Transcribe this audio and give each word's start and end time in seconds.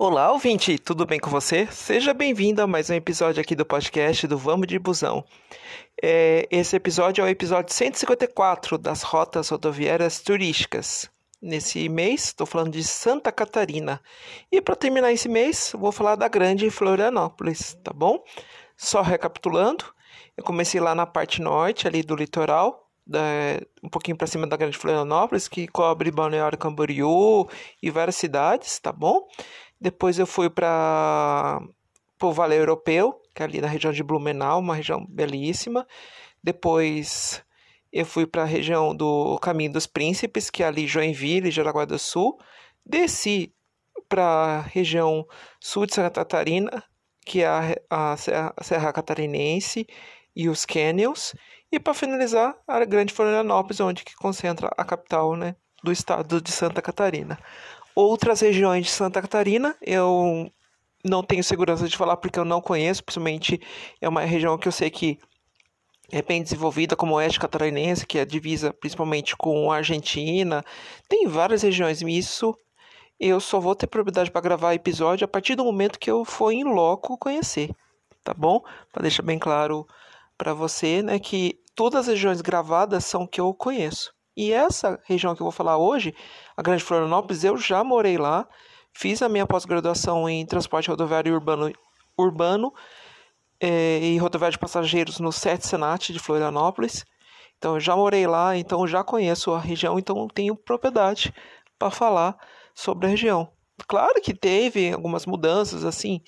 Olá, 0.00 0.30
ouvinte, 0.30 0.78
tudo 0.78 1.04
bem 1.04 1.18
com 1.18 1.28
você? 1.28 1.66
Seja 1.72 2.14
bem-vindo 2.14 2.62
a 2.62 2.68
mais 2.68 2.88
um 2.88 2.94
episódio 2.94 3.40
aqui 3.40 3.56
do 3.56 3.66
podcast 3.66 4.28
do 4.28 4.38
Vamos 4.38 4.68
de 4.68 4.78
Busão. 4.78 5.24
É, 6.00 6.46
esse 6.52 6.76
episódio 6.76 7.20
é 7.20 7.24
o 7.24 7.28
episódio 7.28 7.74
154 7.74 8.78
das 8.78 9.02
rotas 9.02 9.48
rodoviárias 9.48 10.20
turísticas. 10.20 11.10
Nesse 11.42 11.88
mês, 11.88 12.26
estou 12.26 12.46
falando 12.46 12.70
de 12.70 12.84
Santa 12.84 13.32
Catarina. 13.32 14.00
E 14.52 14.60
para 14.60 14.76
terminar 14.76 15.12
esse 15.12 15.28
mês, 15.28 15.72
vou 15.76 15.90
falar 15.90 16.14
da 16.14 16.28
Grande 16.28 16.70
Florianópolis, 16.70 17.76
tá 17.82 17.92
bom? 17.92 18.22
Só 18.76 19.02
recapitulando, 19.02 19.84
eu 20.36 20.44
comecei 20.44 20.80
lá 20.80 20.94
na 20.94 21.06
parte 21.06 21.42
norte, 21.42 21.88
ali 21.88 22.04
do 22.04 22.14
litoral, 22.14 22.88
da, 23.04 23.20
um 23.82 23.88
pouquinho 23.88 24.16
para 24.16 24.28
cima 24.28 24.46
da 24.46 24.56
Grande 24.56 24.78
Florianópolis, 24.78 25.48
que 25.48 25.66
cobre 25.66 26.12
Balneário 26.12 26.56
Camboriú 26.56 27.48
e 27.82 27.90
várias 27.90 28.14
cidades, 28.14 28.78
tá 28.78 28.92
bom? 28.92 29.26
Depois 29.80 30.18
eu 30.18 30.26
fui 30.26 30.50
para 30.50 31.60
o 32.20 32.32
Vale 32.32 32.56
Europeu, 32.56 33.20
que 33.34 33.42
é 33.42 33.46
ali 33.46 33.60
na 33.60 33.68
região 33.68 33.92
de 33.92 34.02
Blumenau, 34.02 34.58
uma 34.58 34.74
região 34.74 35.06
belíssima. 35.08 35.86
Depois 36.42 37.42
eu 37.92 38.04
fui 38.04 38.26
para 38.26 38.42
a 38.42 38.46
região 38.46 38.94
do 38.94 39.38
Caminho 39.38 39.72
dos 39.72 39.86
Príncipes, 39.86 40.50
que 40.50 40.62
é 40.62 40.66
ali 40.66 40.86
Joinville, 40.86 41.50
Jaraguá 41.50 41.84
do 41.84 41.98
Sul. 41.98 42.38
Desci 42.84 43.54
para 44.08 44.24
a 44.24 44.60
região 44.60 45.26
sul 45.60 45.86
de 45.86 45.94
Santa 45.94 46.10
Catarina, 46.10 46.82
que 47.24 47.42
é 47.42 47.46
a, 47.46 47.60
a, 47.90 48.12
a 48.56 48.64
Serra 48.64 48.92
Catarinense 48.92 49.86
e 50.34 50.48
os 50.48 50.64
Canyons. 50.64 51.34
E 51.70 51.78
para 51.78 51.92
finalizar, 51.94 52.56
a 52.66 52.84
Grande 52.84 53.12
Florianópolis, 53.12 53.80
onde 53.80 54.04
que 54.04 54.14
concentra 54.16 54.70
a 54.76 54.84
capital 54.84 55.36
né, 55.36 55.54
do 55.82 55.92
estado 55.92 56.40
de 56.40 56.50
Santa 56.50 56.80
Catarina. 56.80 57.38
Outras 58.00 58.38
regiões 58.42 58.86
de 58.86 58.92
Santa 58.92 59.20
Catarina, 59.20 59.74
eu 59.82 60.48
não 61.04 61.20
tenho 61.20 61.42
segurança 61.42 61.88
de 61.88 61.96
falar 61.96 62.16
porque 62.16 62.38
eu 62.38 62.44
não 62.44 62.60
conheço, 62.60 63.02
principalmente 63.02 63.60
é 64.00 64.08
uma 64.08 64.20
região 64.20 64.56
que 64.56 64.68
eu 64.68 64.70
sei 64.70 64.88
que 64.88 65.18
é 66.12 66.22
bem 66.22 66.40
desenvolvida, 66.40 66.94
como 66.94 67.16
Oeste 67.16 67.40
Catarinense, 67.40 68.06
que 68.06 68.20
é 68.20 68.24
divisa 68.24 68.72
principalmente 68.72 69.36
com 69.36 69.72
a 69.72 69.78
Argentina. 69.78 70.64
Tem 71.08 71.26
várias 71.26 71.62
regiões, 71.62 72.00
e 72.00 72.16
isso 72.16 72.56
eu 73.18 73.40
só 73.40 73.58
vou 73.58 73.74
ter 73.74 73.88
propriedade 73.88 74.30
para 74.30 74.42
gravar 74.42 74.74
episódio 74.74 75.24
a 75.24 75.28
partir 75.28 75.56
do 75.56 75.64
momento 75.64 75.98
que 75.98 76.08
eu 76.08 76.24
for 76.24 76.52
em 76.52 76.62
loco 76.62 77.18
conhecer, 77.18 77.74
tá 78.22 78.32
bom? 78.32 78.62
Para 78.92 79.02
deixar 79.02 79.24
bem 79.24 79.40
claro 79.40 79.84
para 80.36 80.54
você, 80.54 81.02
né, 81.02 81.18
que 81.18 81.58
todas 81.74 82.02
as 82.02 82.06
regiões 82.06 82.40
gravadas 82.40 83.04
são 83.04 83.26
que 83.26 83.40
eu 83.40 83.52
conheço. 83.52 84.16
E 84.38 84.52
essa 84.52 85.00
região 85.04 85.34
que 85.34 85.42
eu 85.42 85.46
vou 85.46 85.50
falar 85.50 85.78
hoje, 85.78 86.14
a 86.56 86.62
Grande 86.62 86.84
Florianópolis, 86.84 87.42
eu 87.42 87.56
já 87.56 87.82
morei 87.82 88.16
lá, 88.16 88.48
fiz 88.92 89.20
a 89.20 89.28
minha 89.28 89.44
pós-graduação 89.44 90.28
em 90.28 90.46
transporte 90.46 90.88
rodoviário 90.88 91.34
urbano, 91.34 91.72
urbano 92.16 92.72
é, 93.60 93.98
e 93.98 94.16
rodoviário 94.16 94.52
de 94.52 94.60
passageiros 94.60 95.18
no 95.18 95.32
SET 95.32 95.66
Senat 95.66 96.12
de 96.12 96.20
Florianópolis. 96.20 97.04
Então 97.56 97.74
eu 97.74 97.80
já 97.80 97.96
morei 97.96 98.28
lá, 98.28 98.56
então 98.56 98.86
já 98.86 99.02
conheço 99.02 99.50
a 99.50 99.58
região, 99.58 99.98
então 99.98 100.28
tenho 100.28 100.54
propriedade 100.54 101.34
para 101.76 101.90
falar 101.90 102.38
sobre 102.72 103.08
a 103.08 103.10
região. 103.10 103.50
Claro 103.88 104.20
que 104.22 104.32
teve 104.32 104.92
algumas 104.92 105.26
mudanças, 105.26 105.84
assim, 105.84 106.22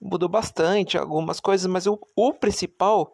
mudou 0.00 0.28
bastante 0.28 0.96
algumas 0.96 1.40
coisas, 1.40 1.66
mas 1.66 1.88
o, 1.88 1.98
o 2.14 2.32
principal 2.32 3.12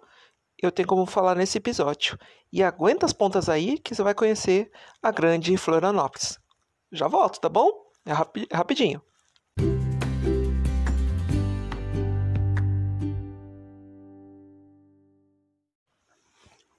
eu 0.62 0.72
tenho 0.72 0.88
como 0.88 1.06
falar 1.06 1.34
nesse 1.34 1.58
episódio. 1.58 2.18
E 2.52 2.62
aguenta 2.62 3.06
as 3.06 3.12
pontas 3.12 3.48
aí 3.48 3.78
que 3.78 3.94
você 3.94 4.02
vai 4.02 4.14
conhecer 4.14 4.70
a 5.02 5.10
grande 5.10 5.56
Florianópolis. 5.56 6.38
Já 6.92 7.08
volto, 7.08 7.40
tá 7.40 7.48
bom? 7.48 7.70
É 8.06 8.12
rapi 8.12 8.46
rapidinho. 8.52 9.02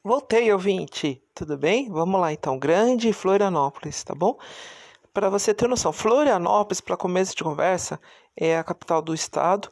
Voltei, 0.04 0.54
ouvinte. 0.54 1.22
Tudo 1.34 1.58
bem? 1.58 1.90
Vamos 1.90 2.22
lá 2.22 2.32
então. 2.32 2.60
Grande 2.60 3.12
Florianópolis, 3.12 4.04
tá 4.04 4.14
bom? 4.14 4.38
Para 5.12 5.30
você 5.30 5.54
ter 5.54 5.68
noção, 5.68 5.92
Florianópolis, 5.92 6.80
para 6.80 6.96
começo 6.96 7.36
de 7.36 7.44
conversa, 7.44 8.00
é 8.38 8.58
a 8.58 8.64
capital 8.64 9.02
do 9.02 9.14
estado 9.14 9.70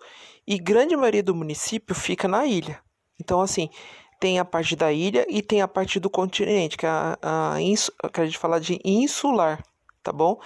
e 0.48 0.58
grande 0.58 0.96
maioria 0.96 1.24
do 1.24 1.36
município 1.36 1.94
fica 1.94 2.28
na 2.28 2.46
ilha. 2.46 2.83
Então, 3.24 3.40
assim, 3.40 3.70
tem 4.20 4.38
a 4.38 4.44
parte 4.44 4.76
da 4.76 4.92
ilha 4.92 5.26
e 5.30 5.42
tem 5.42 5.62
a 5.62 5.68
parte 5.68 5.98
do 5.98 6.10
continente, 6.10 6.78
que 6.78 6.86
é 6.86 6.90
a, 6.90 7.18
a, 7.22 8.10
que 8.10 8.20
a 8.20 8.26
gente 8.26 8.38
fala 8.38 8.60
de 8.60 8.78
insular, 8.84 9.64
tá 10.04 10.12
bom? 10.12 10.40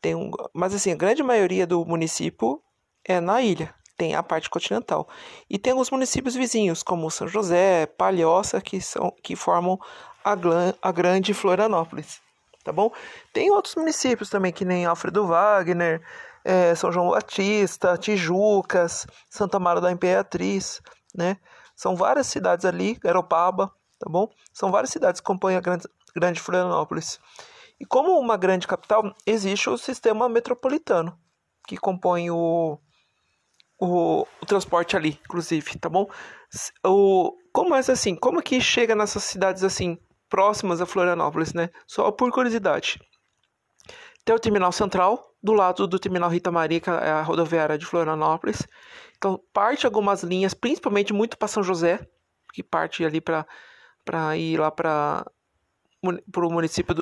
Tem 0.00 0.14
um, 0.14 0.30
mas 0.54 0.74
assim, 0.74 0.92
a 0.92 0.96
grande 0.96 1.22
maioria 1.22 1.66
do 1.66 1.84
município 1.84 2.60
é 3.04 3.20
na 3.20 3.42
ilha, 3.42 3.74
tem 3.98 4.14
a 4.14 4.22
parte 4.22 4.48
continental. 4.48 5.06
E 5.48 5.58
tem 5.58 5.74
os 5.74 5.90
municípios 5.90 6.34
vizinhos, 6.34 6.82
como 6.82 7.10
São 7.10 7.28
José, 7.28 7.84
Palhoça, 7.86 8.60
que, 8.60 8.80
são, 8.80 9.12
que 9.22 9.36
formam 9.36 9.78
a, 10.24 10.32
a 10.80 10.90
grande 10.90 11.34
Florianópolis, 11.34 12.20
tá 12.64 12.72
bom? 12.72 12.90
Tem 13.32 13.50
outros 13.50 13.74
municípios 13.74 14.30
também, 14.30 14.52
que 14.52 14.64
nem 14.64 14.86
Alfredo 14.86 15.26
Wagner, 15.26 16.00
é, 16.44 16.74
São 16.74 16.90
João 16.90 17.10
Batista, 17.10 17.98
Tijucas, 17.98 19.06
Santa 19.28 19.58
Maria 19.58 19.82
da 19.82 19.92
Imperatriz, 19.92 20.80
né? 21.14 21.36
São 21.82 21.96
várias 21.96 22.28
cidades 22.28 22.64
ali, 22.64 22.94
Garopaba, 22.94 23.66
tá 23.98 24.08
bom? 24.08 24.30
São 24.52 24.70
várias 24.70 24.90
cidades 24.90 25.20
que 25.20 25.26
compõem 25.26 25.56
a 25.56 25.60
grande, 25.60 25.88
grande 26.14 26.40
Florianópolis. 26.40 27.18
E 27.80 27.84
como 27.84 28.20
uma 28.20 28.36
grande 28.36 28.68
capital, 28.68 29.12
existe 29.26 29.68
o 29.68 29.76
sistema 29.76 30.28
metropolitano, 30.28 31.18
que 31.66 31.76
compõe 31.76 32.30
o, 32.30 32.78
o, 33.80 34.24
o 34.40 34.46
transporte 34.46 34.96
ali, 34.96 35.18
inclusive, 35.24 35.76
tá 35.76 35.88
bom? 35.88 36.08
O, 36.86 37.36
como 37.52 37.74
é 37.74 37.80
assim? 37.80 38.14
Como 38.14 38.40
que 38.40 38.60
chega 38.60 38.94
nessas 38.94 39.24
cidades 39.24 39.64
assim, 39.64 39.98
próximas 40.28 40.80
a 40.80 40.86
Florianópolis, 40.86 41.52
né? 41.52 41.68
Só 41.84 42.12
por 42.12 42.30
curiosidade. 42.30 43.00
Tem 44.24 44.32
o 44.32 44.38
terminal 44.38 44.70
central, 44.70 45.34
do 45.42 45.52
lado 45.52 45.88
do 45.88 45.98
terminal 45.98 46.30
Rita 46.30 46.52
Maria, 46.52 46.78
que 46.78 46.88
é 46.88 47.10
a 47.10 47.22
rodoviária 47.22 47.76
de 47.76 47.84
Florianópolis. 47.84 48.64
Então, 49.22 49.40
parte 49.52 49.86
algumas 49.86 50.24
linhas, 50.24 50.52
principalmente 50.52 51.12
muito 51.12 51.38
para 51.38 51.46
São 51.46 51.62
José, 51.62 52.04
que 52.52 52.60
parte 52.60 53.04
ali 53.04 53.20
para 53.20 53.46
ir 54.36 54.58
lá 54.58 54.68
para 54.68 55.24
o 56.02 56.50
município, 56.50 56.92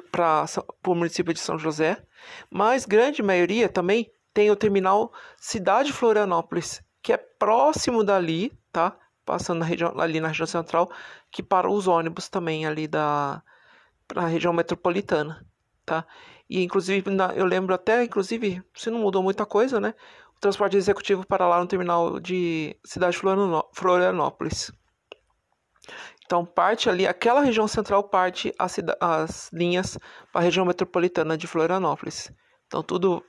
o 0.86 0.94
município 0.94 1.32
de 1.32 1.41
São 1.41 1.59
José. 1.59 2.04
Mas 2.50 2.84
grande 2.84 3.22
maioria 3.22 3.70
também 3.70 4.12
tem 4.34 4.50
o 4.50 4.56
terminal 4.56 5.10
Cidade 5.38 5.94
Florianópolis, 5.94 6.82
que 7.00 7.10
é 7.10 7.16
próximo 7.16 8.04
dali, 8.04 8.53
tá? 8.70 8.94
Passando 9.25 9.60
na 9.60 9.64
região, 9.64 9.98
ali 9.98 10.20
na 10.20 10.28
região 10.28 10.47
central, 10.47 10.92
que 11.30 11.42
para 11.42 11.70
os 11.70 11.88
ônibus 11.88 12.28
também 12.28 12.66
ali 12.66 12.86
da 12.86 13.42
pra 14.06 14.26
região 14.26 14.53
metropolitana, 14.53 15.42
tá? 15.86 16.04
E 16.50 16.62
inclusive 16.62 17.03
eu 17.34 17.47
lembro 17.47 17.75
até, 17.75 18.04
inclusive, 18.04 18.62
se 18.75 18.91
não 18.91 18.98
mudou 18.98 19.22
muita 19.22 19.47
coisa, 19.47 19.80
né? 19.80 19.94
Transporte 20.40 20.76
executivo 20.76 21.26
para 21.26 21.46
lá 21.46 21.60
no 21.60 21.66
terminal 21.66 22.18
de 22.18 22.76
Cidade 22.84 23.18
Florianópolis. 23.74 24.72
Então, 26.24 26.44
parte 26.44 26.88
ali, 26.88 27.06
aquela 27.06 27.40
região 27.40 27.66
central 27.66 28.04
parte 28.04 28.54
as, 28.58 28.76
as 29.00 29.50
linhas 29.52 29.98
para 30.32 30.40
a 30.40 30.44
região 30.44 30.64
metropolitana 30.64 31.36
de 31.36 31.46
Florianópolis. 31.46 32.32
Então, 32.66 32.82
tudo 32.82 33.22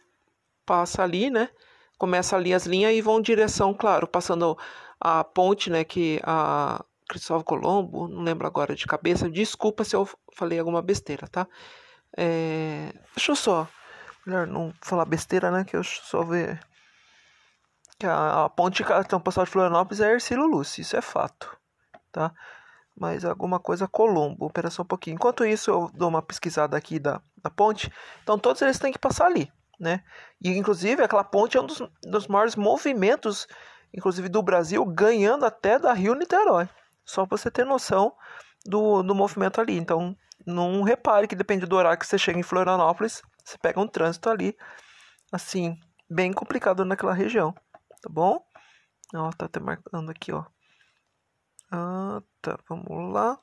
passa 0.65 1.03
ali, 1.03 1.29
né? 1.29 1.49
Começa 1.97 2.35
ali 2.35 2.53
as 2.53 2.65
linhas 2.65 2.93
e 2.93 3.01
vão 3.01 3.19
em 3.19 3.23
direção, 3.23 3.73
claro, 3.73 4.07
passando 4.07 4.57
a 4.99 5.23
ponte, 5.23 5.69
né? 5.69 5.83
Que 5.83 6.21
a 6.23 6.83
Cristóvão 7.09 7.43
Colombo, 7.43 8.07
não 8.07 8.21
lembro 8.21 8.47
agora 8.47 8.75
de 8.75 8.85
cabeça. 8.85 9.29
Desculpa 9.29 9.83
se 9.83 9.95
eu 9.95 10.07
falei 10.35 10.59
alguma 10.59 10.81
besteira, 10.81 11.27
tá? 11.27 11.47
É, 12.15 12.93
deixa 13.15 13.31
eu 13.31 13.35
só. 13.35 13.67
Melhor 14.25 14.45
não 14.45 14.71
falar 14.81 15.05
besteira, 15.05 15.49
né? 15.49 15.65
Que 15.65 15.75
eu 15.75 15.83
só 15.83 16.23
ver 16.23 16.59
a, 18.05 18.45
a 18.45 18.49
ponte 18.49 18.83
postal 19.23 19.45
de 19.45 19.51
Florianópolis 19.51 19.99
é 19.99 20.11
Ercílio 20.11 20.45
Lúcio, 20.45 20.81
isso 20.81 20.95
é 20.95 21.01
fato, 21.01 21.57
tá? 22.11 22.33
Mas 22.95 23.25
alguma 23.25 23.59
coisa 23.59 23.87
Colombo, 23.87 24.45
operação 24.45 24.83
um 24.83 24.87
pouquinho. 24.87 25.15
Enquanto 25.15 25.45
isso, 25.45 25.71
eu 25.71 25.89
dou 25.93 26.09
uma 26.09 26.21
pesquisada 26.21 26.77
aqui 26.77 26.99
da, 26.99 27.21
da 27.41 27.49
ponte. 27.49 27.91
Então, 28.21 28.37
todos 28.37 28.61
eles 28.61 28.77
têm 28.77 28.91
que 28.91 28.99
passar 28.99 29.25
ali, 29.25 29.51
né? 29.79 30.03
E, 30.39 30.49
inclusive, 30.49 31.01
aquela 31.01 31.23
ponte 31.23 31.57
é 31.57 31.61
um 31.61 31.65
dos, 31.65 31.81
dos 32.03 32.27
maiores 32.27 32.55
movimentos, 32.55 33.47
inclusive, 33.93 34.29
do 34.29 34.41
Brasil, 34.41 34.85
ganhando 34.85 35.45
até 35.45 35.79
da 35.79 35.93
Rio-Niterói. 35.93 36.69
Só 37.05 37.25
pra 37.25 37.37
você 37.37 37.49
ter 37.49 37.65
noção 37.65 38.13
do, 38.65 39.01
do 39.01 39.15
movimento 39.15 39.59
ali. 39.59 39.77
Então, 39.77 40.15
não 40.45 40.83
repare 40.83 41.27
que 41.27 41.35
depende 41.35 41.65
do 41.65 41.75
horário 41.75 41.97
que 41.97 42.05
você 42.05 42.17
chega 42.17 42.39
em 42.39 42.43
Florianópolis, 42.43 43.21
você 43.43 43.57
pega 43.57 43.79
um 43.79 43.87
trânsito 43.87 44.29
ali, 44.29 44.55
assim, 45.31 45.75
bem 46.09 46.31
complicado 46.31 46.85
naquela 46.85 47.13
região 47.13 47.55
tá 48.01 48.09
bom? 48.09 48.45
Ó, 49.13 49.29
tá 49.31 49.45
até 49.45 49.59
marcando 49.59 50.09
aqui, 50.09 50.31
ó. 50.31 50.45
Ah, 51.71 52.21
tá, 52.41 52.57
vamos 52.67 53.13
lá. 53.13 53.39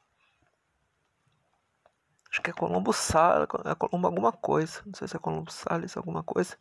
Acho 2.30 2.42
que 2.42 2.50
é 2.50 2.52
Colombo 2.52 2.92
Salles, 2.92 3.48
é 3.64 3.74
Colombo 3.74 4.06
alguma 4.06 4.32
coisa. 4.32 4.82
Não 4.84 4.94
sei 4.94 5.08
se 5.08 5.16
é 5.16 5.18
Colombo 5.18 5.50
Salles, 5.50 5.96
alguma 5.96 6.22
coisa. 6.22 6.56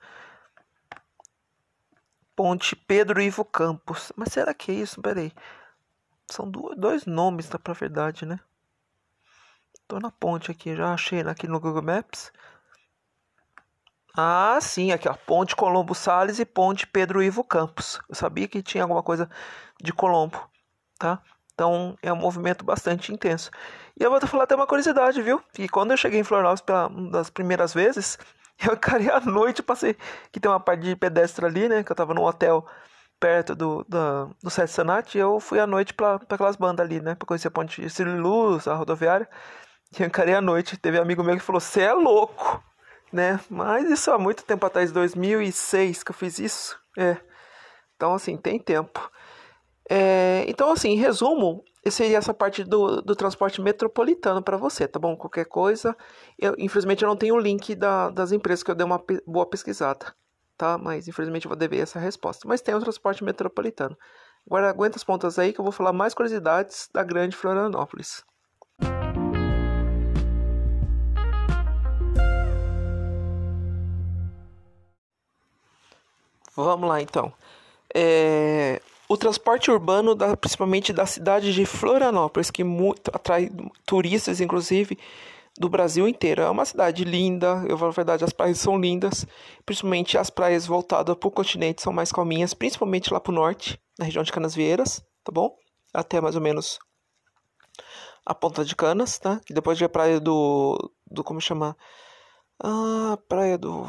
Ponte 2.35 2.75
Pedro 2.75 3.21
Ivo 3.21 3.43
Campos. 3.43 4.13
Mas 4.15 4.31
será 4.31 4.53
que 4.53 4.71
é 4.71 4.75
isso? 4.75 5.01
Peraí. 5.01 5.31
São 6.31 6.49
dois 6.49 7.05
nomes, 7.05 7.49
tá 7.49 7.59
pra 7.59 7.73
verdade, 7.73 8.25
né? 8.25 8.39
Tô 9.87 9.99
na 9.99 10.11
ponte 10.11 10.51
aqui, 10.51 10.75
já 10.75 10.93
achei 10.93 11.21
aqui 11.21 11.47
no 11.47 11.59
Google 11.59 11.81
Maps. 11.81 12.31
Ah, 14.19 14.57
sim, 14.59 14.91
aqui 14.91 15.07
ó, 15.07 15.13
Ponte 15.13 15.55
Colombo 15.55 15.93
Sales 15.93 16.39
e 16.39 16.45
Ponte 16.45 16.87
Pedro 16.87 17.21
Ivo 17.21 17.43
Campos. 17.43 17.99
Eu 18.09 18.15
sabia 18.15 18.47
que 18.47 18.63
tinha 18.63 18.83
alguma 18.83 19.03
coisa 19.03 19.29
de 19.79 19.93
Colombo, 19.93 20.49
tá? 20.97 21.21
Então 21.53 21.95
é 22.01 22.11
um 22.11 22.15
movimento 22.15 22.65
bastante 22.65 23.13
intenso. 23.13 23.51
E 23.99 24.03
eu 24.03 24.09
vou 24.09 24.19
te 24.19 24.25
falar 24.25 24.45
até 24.45 24.55
uma 24.55 24.65
curiosidade, 24.65 25.21
viu? 25.21 25.39
Que 25.53 25.67
quando 25.69 25.91
eu 25.91 25.97
cheguei 25.97 26.19
em 26.19 26.23
Florianópolis 26.23 26.61
pela 26.61 26.89
das 27.11 27.29
primeiras 27.29 27.73
vezes, 27.75 28.17
eu 28.67 28.73
encarei 28.73 29.09
à 29.11 29.19
noite, 29.19 29.61
passei. 29.61 29.95
Que 30.31 30.39
tem 30.39 30.49
uma 30.49 30.59
parte 30.59 30.81
de 30.83 30.95
pedestre 30.95 31.45
ali, 31.45 31.69
né? 31.69 31.83
Que 31.83 31.91
eu 31.91 31.95
tava 31.95 32.13
num 32.15 32.23
hotel 32.23 32.65
perto 33.19 33.55
do, 33.55 33.83
do, 33.87 34.35
do 34.43 34.49
Sete 34.49 34.71
Senat. 34.71 35.15
E 35.15 35.19
eu 35.19 35.39
fui 35.39 35.59
à 35.59 35.67
noite 35.67 35.93
pra, 35.93 36.17
pra 36.19 36.35
aquelas 36.35 36.55
bandas 36.55 36.83
ali, 36.85 37.01
né? 37.01 37.13
Pra 37.15 37.27
conhecer 37.27 37.49
a 37.49 37.51
Ponte 37.51 37.87
Cílio 37.89 38.19
Luz, 38.19 38.67
a 38.67 38.73
rodoviária. 38.75 39.29
E 39.97 40.01
eu 40.01 40.07
encarei 40.07 40.33
à 40.35 40.41
noite. 40.41 40.77
Teve 40.77 40.99
um 40.99 41.03
amigo 41.03 41.23
meu 41.23 41.35
que 41.35 41.43
falou: 41.43 41.61
Você 41.61 41.81
é 41.81 41.93
louco, 41.93 42.63
né? 43.11 43.39
Mas 43.49 43.89
isso 43.89 44.11
há 44.11 44.17
muito 44.17 44.43
tempo 44.43 44.65
atrás, 44.65 44.91
2006 44.91 46.03
que 46.03 46.11
eu 46.11 46.15
fiz 46.15 46.39
isso. 46.39 46.79
É. 46.97 47.17
Então, 47.95 48.13
assim, 48.13 48.37
tem 48.37 48.59
tempo. 48.59 49.11
É, 49.89 50.45
então, 50.47 50.71
assim, 50.71 50.89
em 50.89 50.97
resumo, 50.97 51.63
seria 51.89 52.17
essa 52.17 52.33
parte 52.33 52.63
do, 52.63 53.01
do 53.01 53.15
transporte 53.15 53.61
metropolitano 53.61 54.41
para 54.41 54.57
você, 54.57 54.87
tá 54.87 54.99
bom? 54.99 55.15
Qualquer 55.15 55.45
coisa. 55.45 55.95
Eu, 56.37 56.53
infelizmente, 56.57 57.03
eu 57.03 57.09
não 57.09 57.15
tenho 57.15 57.35
o 57.35 57.39
link 57.39 57.73
da, 57.75 58.09
das 58.09 58.31
empresas 58.31 58.63
que 58.63 58.71
eu 58.71 58.75
dei 58.75 58.85
uma 58.85 59.01
boa 59.25 59.45
pesquisada, 59.45 60.13
tá? 60.57 60.77
Mas, 60.77 61.07
infelizmente, 61.07 61.45
eu 61.45 61.49
vou 61.49 61.57
dever 61.57 61.79
essa 61.79 61.99
resposta. 61.99 62.47
Mas 62.47 62.61
tem 62.61 62.75
o 62.75 62.81
transporte 62.81 63.23
metropolitano. 63.23 63.97
Agora, 64.45 64.69
aguenta 64.69 64.97
as 64.97 65.03
pontas 65.03 65.39
aí 65.39 65.53
que 65.53 65.59
eu 65.59 65.63
vou 65.63 65.71
falar 65.71 65.93
mais 65.93 66.13
curiosidades 66.13 66.89
da 66.93 67.03
grande 67.03 67.35
Florianópolis. 67.35 68.23
Vamos 76.57 76.89
lá, 76.89 76.99
então. 76.99 77.31
É, 77.93 78.81
o 79.07 79.15
transporte 79.15 79.69
urbano, 79.69 80.15
da, 80.15 80.35
principalmente 80.35 80.91
da 80.91 81.05
cidade 81.05 81.53
de 81.53 81.65
Florianópolis, 81.67 82.49
que 82.49 82.63
muito, 82.63 83.11
atrai 83.13 83.51
turistas, 83.85 84.41
inclusive, 84.41 84.97
do 85.55 85.69
Brasil 85.69 86.07
inteiro. 86.07 86.41
É 86.41 86.49
uma 86.49 86.65
cidade 86.65 87.03
linda, 87.03 87.63
eu 87.69 87.77
na 87.77 87.91
verdade 87.91 88.23
as 88.23 88.33
praias 88.33 88.57
são 88.57 88.75
lindas, 88.75 89.23
principalmente 89.67 90.17
as 90.17 90.31
praias 90.31 90.65
voltadas 90.65 91.15
para 91.15 91.27
o 91.27 91.31
continente 91.31 91.83
são 91.83 91.93
mais 91.93 92.11
calminhas, 92.11 92.55
principalmente 92.55 93.13
lá 93.13 93.19
para 93.19 93.31
o 93.31 93.35
norte, 93.35 93.79
na 93.99 94.05
região 94.05 94.23
de 94.23 94.31
Canasvieiras, 94.31 95.05
tá 95.23 95.31
bom? 95.31 95.55
Até 95.93 96.19
mais 96.19 96.35
ou 96.35 96.41
menos 96.41 96.79
a 98.25 98.33
Ponta 98.33 98.65
de 98.65 98.75
Canas, 98.75 99.19
tá? 99.19 99.39
E 99.47 99.53
depois 99.53 99.79
a 99.79 99.87
praia 99.87 100.19
do, 100.19 100.91
do 101.09 101.23
como 101.23 101.39
chama? 101.39 101.77
Ah, 102.59 103.15
praia 103.27 103.59
do 103.59 103.87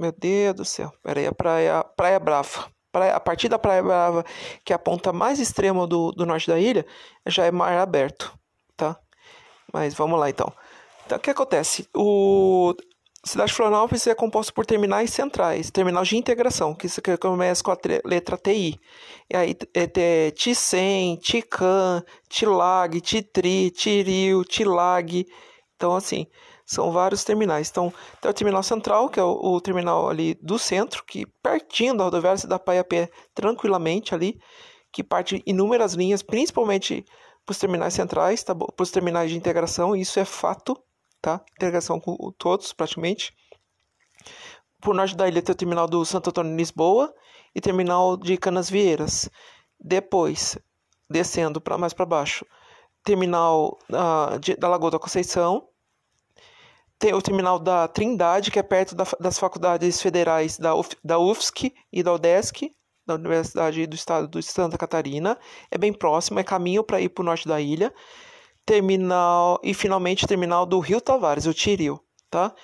meu 0.00 0.12
Deus 0.12 0.54
do 0.54 0.64
céu. 0.64 0.92
Pera 1.02 1.20
aí, 1.20 1.26
a 1.26 1.32
praia, 1.32 1.84
praia 1.96 2.18
Brava 2.18 2.70
praia, 2.90 3.14
a 3.14 3.20
partir 3.20 3.48
da 3.48 3.58
Praia 3.58 3.82
Brava, 3.82 4.24
que 4.64 4.72
é 4.72 4.76
a 4.76 4.78
ponta 4.78 5.12
mais 5.12 5.38
extrema 5.38 5.86
do, 5.86 6.10
do 6.12 6.26
norte 6.26 6.48
da 6.48 6.58
ilha, 6.58 6.84
já 7.26 7.44
é 7.44 7.50
mar 7.50 7.72
aberto, 7.78 8.36
tá? 8.76 8.96
Mas 9.72 9.94
vamos 9.94 10.18
lá 10.18 10.28
então. 10.28 10.52
Então 11.06 11.18
o 11.18 11.20
que 11.20 11.30
acontece? 11.30 11.88
O 11.94 12.74
Cidade 13.24 13.50
de 13.50 13.56
Florianópolis 13.56 14.06
é 14.06 14.14
composto 14.14 14.52
por 14.52 14.64
terminais 14.64 15.10
centrais, 15.10 15.70
terminal 15.70 16.02
de 16.04 16.16
integração, 16.16 16.74
que, 16.74 16.88
que 16.88 17.16
começa 17.18 17.62
com 17.62 17.70
a 17.70 17.78
letra 18.04 18.36
TI. 18.36 18.80
E 19.28 19.36
aí 19.36 19.56
é, 19.74 20.30
Ticem, 20.30 21.16
Tican, 21.16 22.02
Tilag, 22.28 23.00
Titri, 23.00 23.70
Tiril, 23.70 24.42
Tilag. 24.44 25.26
Então, 25.80 25.96
assim, 25.96 26.26
são 26.66 26.92
vários 26.92 27.24
terminais. 27.24 27.70
Então, 27.70 27.90
tem 28.20 28.30
o 28.30 28.34
terminal 28.34 28.62
central, 28.62 29.08
que 29.08 29.18
é 29.18 29.24
o, 29.24 29.32
o 29.32 29.60
terminal 29.62 30.10
ali 30.10 30.34
do 30.42 30.58
centro, 30.58 31.02
que 31.06 31.24
pertinho 31.42 31.96
da 31.96 32.04
rodoviária 32.04 32.36
se 32.36 32.46
dá 32.46 32.58
para 32.58 32.74
ir 32.74 32.78
a 32.80 32.84
pé 32.84 33.10
tranquilamente 33.34 34.14
ali, 34.14 34.38
que 34.92 35.02
parte 35.02 35.42
inúmeras 35.46 35.94
linhas, 35.94 36.22
principalmente 36.22 37.02
para 37.46 37.52
os 37.52 37.58
terminais 37.58 37.94
centrais, 37.94 38.42
tá, 38.42 38.54
para 38.54 38.82
os 38.82 38.90
terminais 38.90 39.30
de 39.30 39.38
integração, 39.38 39.96
isso 39.96 40.20
é 40.20 40.24
fato, 40.26 40.76
tá? 41.18 41.40
Integração 41.56 41.98
com 41.98 42.14
todos, 42.36 42.74
praticamente. 42.74 43.32
Por 44.82 44.94
norte 44.94 45.16
da 45.16 45.26
ilha 45.26 45.40
tem 45.40 45.54
o 45.54 45.56
terminal 45.56 45.88
do 45.88 46.04
Santo 46.04 46.28
Antônio 46.28 46.54
Lisboa 46.54 47.10
e 47.54 47.60
terminal 47.62 48.18
de 48.18 48.36
Canasvieiras. 48.36 49.30
Depois, 49.82 50.58
descendo 51.08 51.58
para 51.58 51.78
mais 51.78 51.94
para 51.94 52.04
baixo, 52.04 52.44
terminal 53.04 53.78
uh, 53.90 54.38
de, 54.38 54.56
da 54.56 54.68
Lagoa 54.68 54.90
da 54.90 54.98
Conceição, 54.98 55.68
tem 57.00 57.14
o 57.14 57.22
terminal 57.22 57.58
da 57.58 57.88
Trindade, 57.88 58.50
que 58.50 58.58
é 58.58 58.62
perto 58.62 58.94
da, 58.94 59.04
das 59.18 59.38
faculdades 59.38 60.02
federais 60.02 60.58
da, 60.58 60.74
Uf, 60.74 60.94
da 61.02 61.18
UFSC 61.18 61.72
e 61.90 62.02
da 62.02 62.12
UDESC, 62.12 62.70
da 63.06 63.14
Universidade 63.14 63.86
do 63.86 63.94
Estado 63.94 64.28
de 64.28 64.44
Santa 64.44 64.76
Catarina. 64.76 65.38
É 65.70 65.78
bem 65.78 65.94
próximo, 65.94 66.38
é 66.38 66.44
caminho 66.44 66.84
para 66.84 67.00
ir 67.00 67.08
para 67.08 67.22
o 67.22 67.24
norte 67.24 67.48
da 67.48 67.58
ilha. 67.58 67.92
Terminal 68.66 69.58
e 69.62 69.72
finalmente 69.72 70.26
terminal 70.26 70.66
do 70.66 70.78
Rio 70.78 71.00
Tavares, 71.00 71.46
o 71.46 71.54
Tiril, 71.54 71.98
tá? 72.30 72.54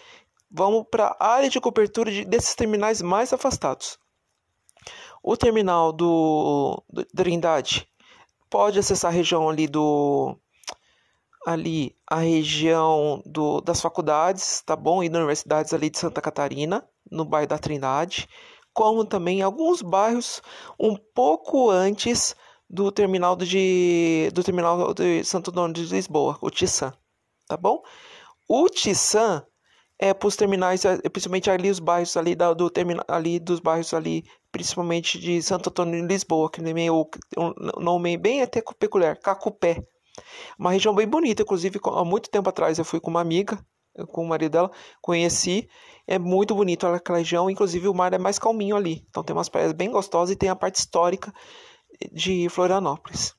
Vamos 0.50 0.84
para 0.90 1.16
a 1.18 1.28
área 1.28 1.48
de 1.48 1.58
cobertura 1.58 2.12
de, 2.12 2.24
desses 2.26 2.54
terminais 2.54 3.00
mais 3.00 3.32
afastados. 3.32 3.98
O 5.22 5.34
terminal 5.34 5.92
do, 5.92 6.84
do 6.92 7.04
Trindade 7.06 7.88
pode 8.50 8.78
acessar 8.78 9.10
a 9.10 9.14
região 9.14 9.48
ali 9.48 9.66
do 9.66 10.36
ali 11.46 11.96
a 12.08 12.16
região 12.16 13.22
do, 13.24 13.60
das 13.60 13.80
faculdades, 13.80 14.62
tá 14.62 14.74
bom? 14.74 15.02
E 15.02 15.08
das 15.08 15.18
universidades 15.18 15.72
ali 15.72 15.88
de 15.88 15.98
Santa 15.98 16.20
Catarina, 16.20 16.84
no 17.10 17.24
bairro 17.24 17.46
da 17.46 17.58
Trindade, 17.58 18.28
como 18.74 19.04
também 19.04 19.42
alguns 19.42 19.80
bairros 19.80 20.42
um 20.78 20.96
pouco 20.96 21.70
antes 21.70 22.34
do 22.68 22.90
terminal 22.90 23.36
de 23.36 24.28
do 24.34 24.42
terminal 24.42 24.92
de 24.92 25.22
Santo 25.24 25.52
Dono 25.52 25.72
de 25.72 25.84
Lisboa, 25.84 26.36
o 26.40 26.50
Tissan, 26.50 26.92
tá 27.46 27.56
bom? 27.56 27.82
O 28.48 28.68
Tissan 28.68 29.46
é 29.98 30.12
para 30.12 30.28
os 30.28 30.36
terminais, 30.36 30.84
é, 30.84 30.96
principalmente 31.08 31.50
ali 31.50 31.70
os 31.70 31.78
bairros 31.78 32.16
ali 32.16 32.34
da, 32.34 32.52
do 32.52 32.68
terminal 32.70 33.04
ali 33.08 33.38
dos 33.38 33.60
bairros 33.60 33.94
ali, 33.94 34.24
principalmente 34.52 35.18
de 35.18 35.42
Santo 35.42 35.70
Antônio 35.70 36.00
de 36.00 36.06
Lisboa, 36.06 36.50
que 36.50 36.60
nome, 36.60 36.90
um 36.90 37.80
nome 37.80 38.16
bem 38.16 38.42
até 38.42 38.62
peculiar, 38.78 39.18
Cacupé, 39.18 39.82
uma 40.58 40.70
região 40.70 40.94
bem 40.94 41.06
bonita, 41.06 41.42
inclusive 41.42 41.78
há 41.84 42.04
muito 42.04 42.30
tempo 42.30 42.48
atrás 42.48 42.78
eu 42.78 42.84
fui 42.84 43.00
com 43.00 43.10
uma 43.10 43.20
amiga, 43.20 43.58
com 44.04 44.22
o 44.22 44.28
marido 44.28 44.52
dela, 44.52 44.70
conheci. 45.00 45.68
É 46.06 46.18
muito 46.18 46.54
bonito 46.54 46.86
aquela 46.86 47.18
região, 47.18 47.48
inclusive 47.48 47.88
o 47.88 47.94
mar 47.94 48.12
é 48.12 48.18
mais 48.18 48.38
calminho 48.38 48.76
ali. 48.76 49.04
Então 49.08 49.24
tem 49.24 49.34
umas 49.34 49.48
praias 49.48 49.72
bem 49.72 49.90
gostosas 49.90 50.34
e 50.34 50.36
tem 50.36 50.48
a 50.48 50.56
parte 50.56 50.76
histórica 50.76 51.32
de 52.12 52.48
Florianópolis. 52.48 53.34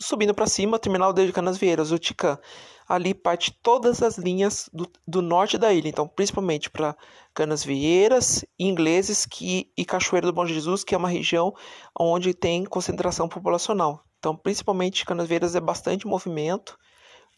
Subindo 0.00 0.34
para 0.34 0.46
cima, 0.46 0.78
terminal 0.78 1.12
de 1.12 1.32
Canasvieiras, 1.32 1.92
o 1.92 1.98
Ticã. 1.98 2.38
Ali 2.88 3.14
parte 3.14 3.52
todas 3.62 4.02
as 4.02 4.18
linhas 4.18 4.68
do, 4.72 4.90
do 5.06 5.22
norte 5.22 5.56
da 5.56 5.72
ilha, 5.72 5.88
então 5.88 6.06
principalmente 6.06 6.68
para 6.68 6.96
Canasvieiras, 7.34 8.44
Ingleses 8.58 9.24
que, 9.24 9.70
e 9.76 9.84
Cachoeira 9.84 10.26
do 10.26 10.32
Bom 10.32 10.46
Jesus, 10.46 10.84
que 10.84 10.94
é 10.94 10.98
uma 10.98 11.08
região 11.08 11.54
onde 11.98 12.34
tem 12.34 12.64
concentração 12.64 13.28
populacional. 13.28 14.04
Então, 14.18 14.36
principalmente 14.36 15.04
Canaveiras 15.04 15.54
é 15.54 15.60
bastante 15.60 16.06
movimento, 16.06 16.78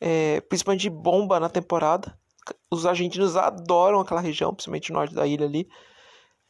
é, 0.01 0.41
principalmente 0.43 0.83
de 0.83 0.91
bomba 0.91 1.41
na 1.41 1.49
temporada. 1.49 2.17
Os 2.71 2.87
argentinos 2.87 3.37
adoram 3.37 4.01
aquela 4.01 4.21
região, 4.21 4.55
principalmente 4.55 4.91
o 4.91 4.95
norte 4.95 5.15
da 5.15 5.27
ilha 5.27 5.47
ali. 5.47 5.69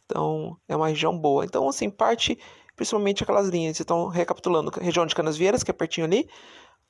Então, 0.04 0.56
é 0.68 0.76
uma 0.76 0.88
região 0.88 1.16
boa. 1.18 1.44
Então, 1.44 1.68
assim, 1.68 1.88
parte 1.88 2.38
principalmente 2.76 3.22
aquelas 3.22 3.48
linhas. 3.48 3.80
Então, 3.80 4.06
recapitulando, 4.08 4.70
região 4.78 5.06
de 5.06 5.14
Canasvieiras, 5.14 5.62
que 5.62 5.70
é 5.70 5.74
pertinho 5.74 6.06
ali, 6.06 6.28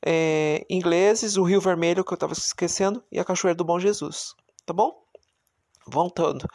é, 0.05 0.65
ingleses, 0.69 1.37
o 1.37 1.43
Rio 1.43 1.61
Vermelho, 1.61 2.05
que 2.05 2.13
eu 2.13 2.17
estava 2.17 2.33
esquecendo, 2.33 3.03
e 3.11 3.19
a 3.19 3.25
Cachoeira 3.25 3.57
do 3.57 3.65
Bom 3.65 3.79
Jesus. 3.79 4.35
Tá 4.65 4.73
bom? 4.73 4.93
Voltando. 5.87 6.47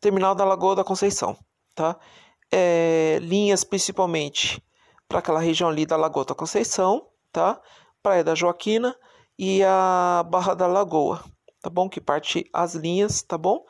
Terminal 0.00 0.34
da 0.34 0.44
Lagoa 0.44 0.76
da 0.76 0.84
Conceição, 0.84 1.36
tá? 1.74 1.98
É, 2.50 3.18
linhas 3.20 3.64
principalmente 3.64 4.62
para 5.08 5.18
aquela 5.18 5.40
região 5.40 5.68
ali 5.68 5.84
da 5.84 5.96
Lagoa 5.96 6.24
da 6.24 6.34
Conceição, 6.34 7.08
tá? 7.32 7.60
Praia 8.02 8.22
da 8.22 8.34
Joaquina 8.34 8.94
e 9.38 9.62
a 9.64 10.24
Barra 10.28 10.54
da 10.54 10.66
Lagoa, 10.66 11.24
tá 11.60 11.70
bom? 11.70 11.88
Que 11.88 12.00
parte 12.00 12.48
as 12.52 12.74
linhas, 12.74 13.22
tá 13.22 13.36
bom? 13.36 13.64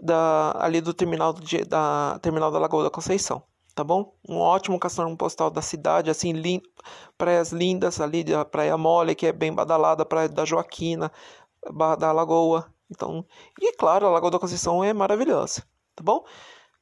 Da, 0.00 0.54
ali 0.58 0.80
do 0.80 0.92
terminal, 0.92 1.32
de, 1.32 1.64
da, 1.64 2.18
terminal 2.20 2.50
da 2.50 2.58
Lagoa 2.58 2.84
da 2.84 2.90
Conceição, 2.90 3.42
tá 3.78 3.84
bom? 3.84 4.12
Um 4.28 4.38
ótimo 4.38 4.76
cartão 4.76 5.14
postal 5.16 5.50
da 5.50 5.62
cidade, 5.62 6.10
assim, 6.10 6.32
lindo, 6.32 6.68
praias 7.16 7.52
lindas 7.52 8.00
ali, 8.00 8.24
da 8.24 8.44
Praia 8.44 8.76
Mole, 8.76 9.14
que 9.14 9.24
é 9.24 9.32
bem 9.32 9.52
badalada, 9.52 10.04
Praia 10.04 10.28
da 10.28 10.44
Joaquina, 10.44 11.12
Barra 11.70 11.94
da 11.94 12.10
Lagoa, 12.10 12.66
então, 12.90 13.24
e 13.60 13.72
claro, 13.76 14.06
a 14.06 14.10
Lagoa 14.10 14.32
da 14.32 14.38
Conceição 14.40 14.82
é 14.82 14.92
maravilhosa, 14.92 15.62
tá 15.94 16.02
bom? 16.02 16.24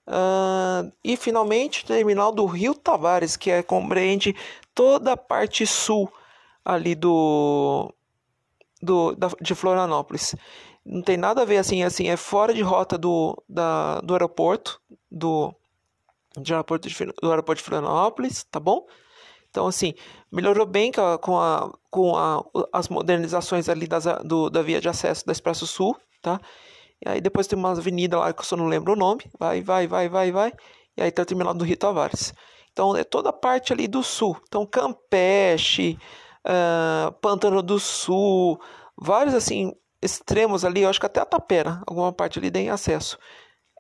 Uh, 0.08 0.90
e 1.04 1.18
finalmente 1.18 1.84
o 1.84 1.86
terminal 1.86 2.32
do 2.32 2.46
Rio 2.46 2.74
Tavares, 2.74 3.36
que 3.36 3.50
é, 3.50 3.62
compreende 3.62 4.34
toda 4.74 5.12
a 5.12 5.16
parte 5.18 5.66
sul 5.66 6.10
ali 6.64 6.94
do, 6.94 7.92
do 8.80 9.14
da, 9.16 9.28
de 9.38 9.54
Florianópolis. 9.54 10.34
Não 10.82 11.02
tem 11.02 11.18
nada 11.18 11.42
a 11.42 11.44
ver 11.44 11.58
assim, 11.58 11.82
assim 11.82 12.08
é 12.08 12.16
fora 12.16 12.54
de 12.54 12.62
rota 12.62 12.96
do, 12.96 13.36
da, 13.46 14.00
do 14.00 14.14
aeroporto, 14.14 14.80
do, 15.10 15.52
de 16.36 16.52
aeroporto 16.52 16.88
de, 16.88 16.94
do 17.22 17.30
aeroporto 17.30 17.62
de 17.62 17.64
Florianópolis, 17.64 18.44
tá 18.44 18.60
bom? 18.60 18.86
Então, 19.50 19.66
assim, 19.66 19.94
melhorou 20.30 20.66
bem 20.66 20.92
com, 20.92 21.38
a, 21.38 21.72
com, 21.90 22.16
a, 22.16 22.44
as 22.72 22.88
modernizações 22.88 23.68
ali 23.68 23.86
das, 23.86 24.04
do, 24.24 24.50
da 24.50 24.62
via 24.62 24.80
de 24.80 24.88
acesso 24.88 25.24
da 25.24 25.32
Expresso 25.32 25.66
Sul, 25.66 25.96
tá? 26.20 26.40
E 27.04 27.08
aí 27.08 27.20
depois 27.20 27.46
tem 27.46 27.58
uma 27.58 27.70
avenida 27.70 28.18
lá 28.18 28.32
que 28.32 28.40
eu 28.40 28.44
só 28.44 28.56
não 28.56 28.66
lembro 28.66 28.92
o 28.92 28.96
nome, 28.96 29.24
vai, 29.38 29.62
vai, 29.62 29.86
vai, 29.86 30.08
vai, 30.08 30.30
vai, 30.30 30.52
e 30.96 31.02
aí 31.02 31.10
tem 31.10 31.22
o 31.22 31.26
terminal 31.26 31.54
do 31.54 31.64
Rio 31.64 31.76
Tavares. 31.76 32.34
Então, 32.72 32.94
é 32.94 33.04
toda 33.04 33.30
a 33.30 33.32
parte 33.32 33.72
ali 33.72 33.88
do 33.88 34.02
sul. 34.02 34.36
Então, 34.46 34.66
Campeche, 34.66 35.98
uh, 36.46 37.10
Pântano 37.22 37.62
do 37.62 37.80
Sul, 37.80 38.60
vários, 38.94 39.34
assim, 39.34 39.72
extremos 40.02 40.64
ali, 40.64 40.82
eu 40.82 40.90
acho 40.90 41.00
que 41.00 41.06
até 41.06 41.20
a 41.20 41.24
Tapera, 41.24 41.82
alguma 41.86 42.12
parte 42.12 42.38
ali 42.38 42.50
tem 42.50 42.68
acesso. 42.68 43.18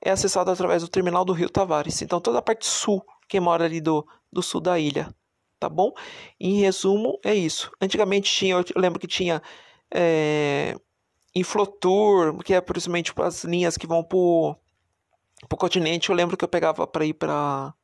É 0.04 0.10
acessado 0.10 0.50
através 0.50 0.82
do 0.82 0.88
terminal 0.88 1.24
do 1.24 1.32
Rio 1.32 1.50
Tavares. 1.50 2.02
Então, 2.02 2.20
toda 2.20 2.38
a 2.38 2.42
parte 2.42 2.66
sul, 2.66 3.04
quem 3.28 3.40
mora 3.40 3.64
ali 3.64 3.80
do, 3.80 4.06
do 4.32 4.42
sul 4.42 4.60
da 4.60 4.78
ilha 4.78 5.14
tá 5.58 5.68
bom? 5.68 5.92
Em 6.38 6.60
resumo, 6.60 7.18
é 7.24 7.34
isso. 7.34 7.70
Antigamente 7.80 8.30
tinha, 8.30 8.54
eu 8.54 8.64
lembro 8.76 9.00
que 9.00 9.06
tinha 9.06 9.42
é, 9.92 10.76
Inflotour, 11.34 12.38
que 12.42 12.54
é 12.54 12.60
principalmente 12.60 13.12
as 13.18 13.44
linhas 13.44 13.76
que 13.76 13.86
vão 13.86 14.02
pro, 14.02 14.56
pro 15.48 15.58
continente. 15.58 16.10
Eu 16.10 16.16
lembro 16.16 16.36
que 16.36 16.44
eu 16.44 16.48
pegava 16.48 16.86
para 16.86 17.04
ir 17.04 17.14
para 17.14 17.74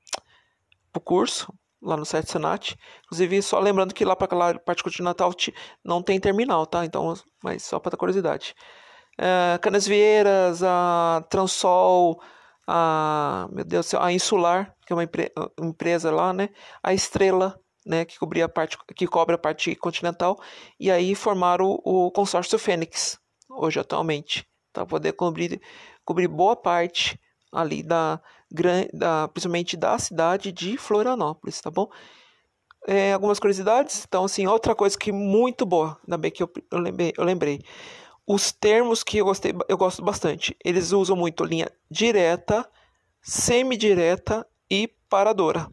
o 0.95 1.01
curso 1.01 1.53
lá 1.81 1.97
no 1.97 2.05
site 2.05 2.31
Senat. 2.31 2.77
Inclusive, 3.05 3.43
só 3.43 3.59
lembrando 3.59 3.95
que 3.95 4.05
lá 4.05 4.15
para 4.15 4.27
aquela 4.27 4.59
parte 4.59 4.83
continental 4.83 5.33
não 5.85 6.03
tem 6.03 6.21
terminal, 6.21 6.67
tá? 6.67 6.85
Então, 6.85 7.15
mas 7.43 7.63
só 7.65 7.79
para 7.79 7.97
curiosidade. 7.97 8.55
É, 9.19 9.59
Canasvieiras, 9.59 10.63
a 10.63 11.25
Transol, 11.29 12.21
a 12.67 13.49
meu 13.53 13.65
Deus, 13.65 13.93
a 13.95 14.13
Insular, 14.13 14.75
que 14.87 14.93
é 14.93 14.97
uma 14.97 15.09
empresa 15.69 16.11
lá, 16.11 16.33
né? 16.33 16.49
A 16.83 16.95
Estrela, 16.95 17.59
né, 17.85 18.05
que 18.05 18.19
cobria 18.19 18.45
a 18.45 18.49
parte 18.49 18.79
que 18.95 19.07
cobre 19.07 19.35
a 19.35 19.39
parte 19.39 19.75
continental, 19.75 20.41
e 20.79 20.91
aí 20.91 21.15
formaram 21.15 21.81
o, 21.85 22.07
o 22.07 22.11
consórcio 22.11 22.59
Fênix, 22.59 23.19
hoje 23.51 23.81
atualmente, 23.81 24.47
para 24.73 24.87
poder 24.87 25.13
cobrir, 25.13 25.61
cobrir 26.05 26.29
boa 26.29 26.55
parte 26.55 27.19
ali 27.53 27.83
da, 27.83 28.21
da 28.93 29.29
principalmente 29.29 29.77
da 29.77 29.99
cidade 29.99 30.53
de 30.53 30.77
Florianópolis, 30.77 31.61
tá 31.61 31.71
bom? 31.71 31.91
É, 32.87 33.13
algumas 33.13 33.39
curiosidades, 33.39 34.05
então 34.07 34.25
assim, 34.25 34.47
outra 34.47 34.75
coisa 34.75 34.99
que 34.99 35.13
muito 35.13 35.65
boa, 35.65 35.99
ainda 36.03 36.19
bem 36.19 36.31
que 36.31 36.43
eu, 36.43 36.51
eu, 36.71 36.79
lembrei, 36.79 37.13
eu 37.17 37.25
lembrei, 37.25 37.61
os 38.27 38.53
termos 38.53 39.03
que 39.03 39.19
eu 39.19 39.25
gostei, 39.25 39.53
eu 39.69 39.77
gosto 39.77 40.03
bastante, 40.03 40.57
eles 40.65 40.93
usam 40.93 41.17
muito 41.17 41.45
linha 41.45 41.71
direta, 41.91 42.69
semidireta 43.21 44.47
e 44.71 44.89
paradora, 45.09 45.69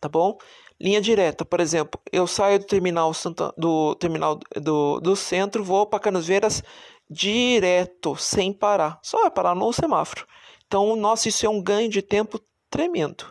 tá 0.00 0.08
bom? 0.08 0.38
Linha 0.80 1.00
direta, 1.00 1.44
por 1.44 1.60
exemplo, 1.60 2.00
eu 2.10 2.26
saio 2.26 2.58
do 2.58 2.64
terminal 2.64 3.12
do 3.56 3.94
terminal 3.96 4.38
do, 4.56 4.98
do 5.00 5.14
centro, 5.14 5.62
vou 5.62 5.86
para 5.86 6.00
Canasvieiras 6.00 6.62
direto, 7.10 8.16
sem 8.16 8.52
parar. 8.52 8.98
Só 9.02 9.20
vai 9.20 9.30
parar 9.30 9.54
no 9.54 9.72
semáforo. 9.72 10.26
Então, 10.66 10.94
nossa, 10.94 11.28
isso 11.28 11.44
é 11.44 11.48
um 11.48 11.60
ganho 11.60 11.90
de 11.90 12.00
tempo 12.00 12.40
tremendo. 12.70 13.30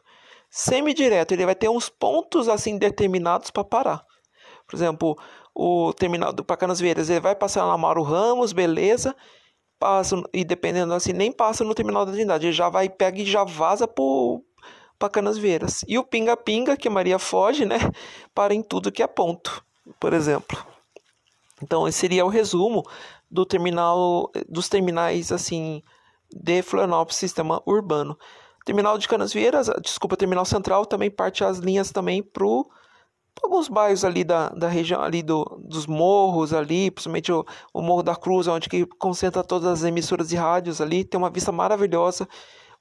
Semi-direto, 0.49 1.31
ele 1.31 1.45
vai 1.45 1.55
ter 1.55 1.69
uns 1.69 1.89
pontos 1.89 2.49
assim 2.49 2.77
determinados 2.77 3.49
para 3.49 3.63
parar. 3.63 4.05
Por 4.67 4.75
exemplo, 4.75 5.17
o 5.61 5.91
terminal 5.93 6.31
do 6.31 6.41
Canasvieiras, 6.41 7.09
ele 7.09 7.19
vai 7.19 7.35
passar 7.35 7.67
na 7.67 7.77
Mauro 7.77 8.01
Ramos, 8.01 8.53
beleza? 8.53 9.13
Passa, 9.77 10.15
e 10.33 10.45
dependendo 10.45 10.93
assim, 10.93 11.11
nem 11.11 11.33
passa 11.33 11.65
no 11.65 11.75
terminal 11.75 12.05
da 12.05 12.13
Trindade, 12.13 12.47
ele 12.47 12.53
já 12.53 12.69
vai, 12.69 12.87
pega 12.87 13.19
e 13.19 13.25
já 13.25 13.43
vaza 13.43 13.85
pro, 13.85 14.41
para 14.97 15.09
Canasvieiras. 15.09 15.83
E 15.85 15.97
o 15.97 16.03
pinga-pinga, 16.03 16.77
que 16.77 16.89
Maria 16.89 17.19
foge, 17.19 17.65
né? 17.65 17.77
Para 18.33 18.53
em 18.53 18.63
tudo 18.63 18.89
que 18.89 19.03
é 19.03 19.07
ponto, 19.07 19.61
por 19.99 20.13
exemplo. 20.13 20.57
Então, 21.61 21.85
esse 21.85 21.97
seria 21.97 22.25
o 22.25 22.29
resumo 22.29 22.81
do 23.29 23.45
terminal, 23.45 24.31
dos 24.47 24.69
terminais, 24.69 25.29
assim, 25.29 25.83
de 26.31 26.61
Florianópolis, 26.61 27.17
sistema 27.17 27.61
urbano. 27.65 28.17
Terminal 28.65 28.97
de 28.97 29.09
Canasvieiras, 29.09 29.69
desculpa, 29.81 30.15
terminal 30.15 30.45
central, 30.45 30.85
também 30.85 31.11
parte 31.11 31.43
as 31.43 31.57
linhas 31.57 31.91
também 31.91 32.23
para 32.23 32.45
alguns 33.43 33.67
bairros 33.67 34.03
ali 34.03 34.24
da, 34.24 34.50
da 34.50 34.67
região 34.67 35.01
ali 35.01 35.24
do, 35.24 35.43
dos 35.63 35.86
morros 35.86 36.53
ali, 36.53 36.91
principalmente 36.91 37.31
o, 37.31 37.46
o 37.74 37.81
Morro 37.81 38.03
da 38.03 38.15
Cruz, 38.15 38.48
onde 38.48 38.69
que 38.69 38.86
concentra 38.86 39.43
todas 39.43 39.67
as 39.67 39.84
emissoras 39.84 40.29
de 40.29 40.36
rádios 40.36 40.81
ali, 40.81 41.03
tem 41.03 41.17
uma 41.17 41.29
vista 41.29 41.51
maravilhosa 41.51 42.27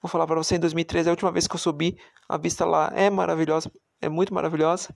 Vou 0.00 0.08
falar 0.08 0.26
para 0.26 0.36
você, 0.36 0.56
em 0.56 0.60
2013, 0.60 1.08
a 1.08 1.12
última 1.12 1.32
vez 1.32 1.48
que 1.48 1.54
eu 1.54 1.58
subi, 1.58 1.98
a 2.28 2.36
vista 2.36 2.64
lá 2.64 2.92
é 2.94 3.10
maravilhosa, 3.10 3.70
é 4.00 4.08
muito 4.08 4.32
maravilhosa. 4.32 4.94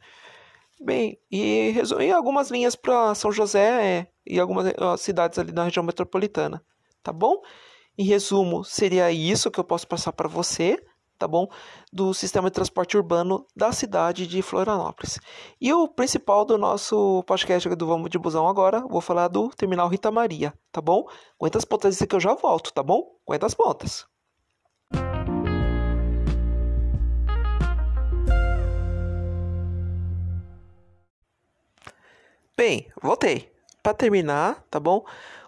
Bem, 0.80 1.18
e, 1.30 1.74
e 2.00 2.12
algumas 2.12 2.50
linhas 2.50 2.76
para 2.76 3.14
São 3.14 3.32
José 3.32 3.98
é, 3.98 4.06
e 4.24 4.38
algumas 4.38 4.72
cidades 5.00 5.38
ali 5.38 5.50
da 5.50 5.64
região 5.64 5.84
metropolitana, 5.84 6.64
tá 7.02 7.12
bom? 7.12 7.40
Em 7.98 8.04
resumo, 8.04 8.64
seria 8.64 9.10
isso 9.10 9.50
que 9.50 9.58
eu 9.58 9.64
posso 9.64 9.86
passar 9.88 10.12
para 10.12 10.28
você, 10.28 10.78
tá 11.22 11.28
bom? 11.28 11.46
Do 11.92 12.12
sistema 12.12 12.50
de 12.50 12.54
transporte 12.54 12.96
urbano 12.96 13.46
da 13.54 13.70
cidade 13.70 14.26
de 14.26 14.42
Florianópolis. 14.42 15.20
E 15.60 15.72
o 15.72 15.86
principal 15.86 16.44
do 16.44 16.58
nosso 16.58 17.22
podcast 17.28 17.68
do 17.68 17.86
Vamos 17.86 18.10
de 18.10 18.18
Busão 18.18 18.48
agora, 18.48 18.80
vou 18.80 19.00
falar 19.00 19.28
do 19.28 19.48
terminal 19.50 19.86
Rita 19.86 20.10
Maria, 20.10 20.52
tá 20.72 20.80
bom? 20.80 21.06
Aguenta 21.38 21.58
as 21.58 21.64
pontas 21.64 21.96
que 21.96 22.12
eu 22.12 22.18
já 22.18 22.34
volto, 22.34 22.72
tá 22.72 22.82
bom? 22.82 23.14
Aguenta 23.24 23.46
as 23.46 23.54
pontas. 23.54 24.04
Bem, 32.56 32.88
voltei. 33.00 33.48
Para 33.80 33.94
terminar, 33.94 34.64
tá 34.68 34.80
bom? 34.80 35.04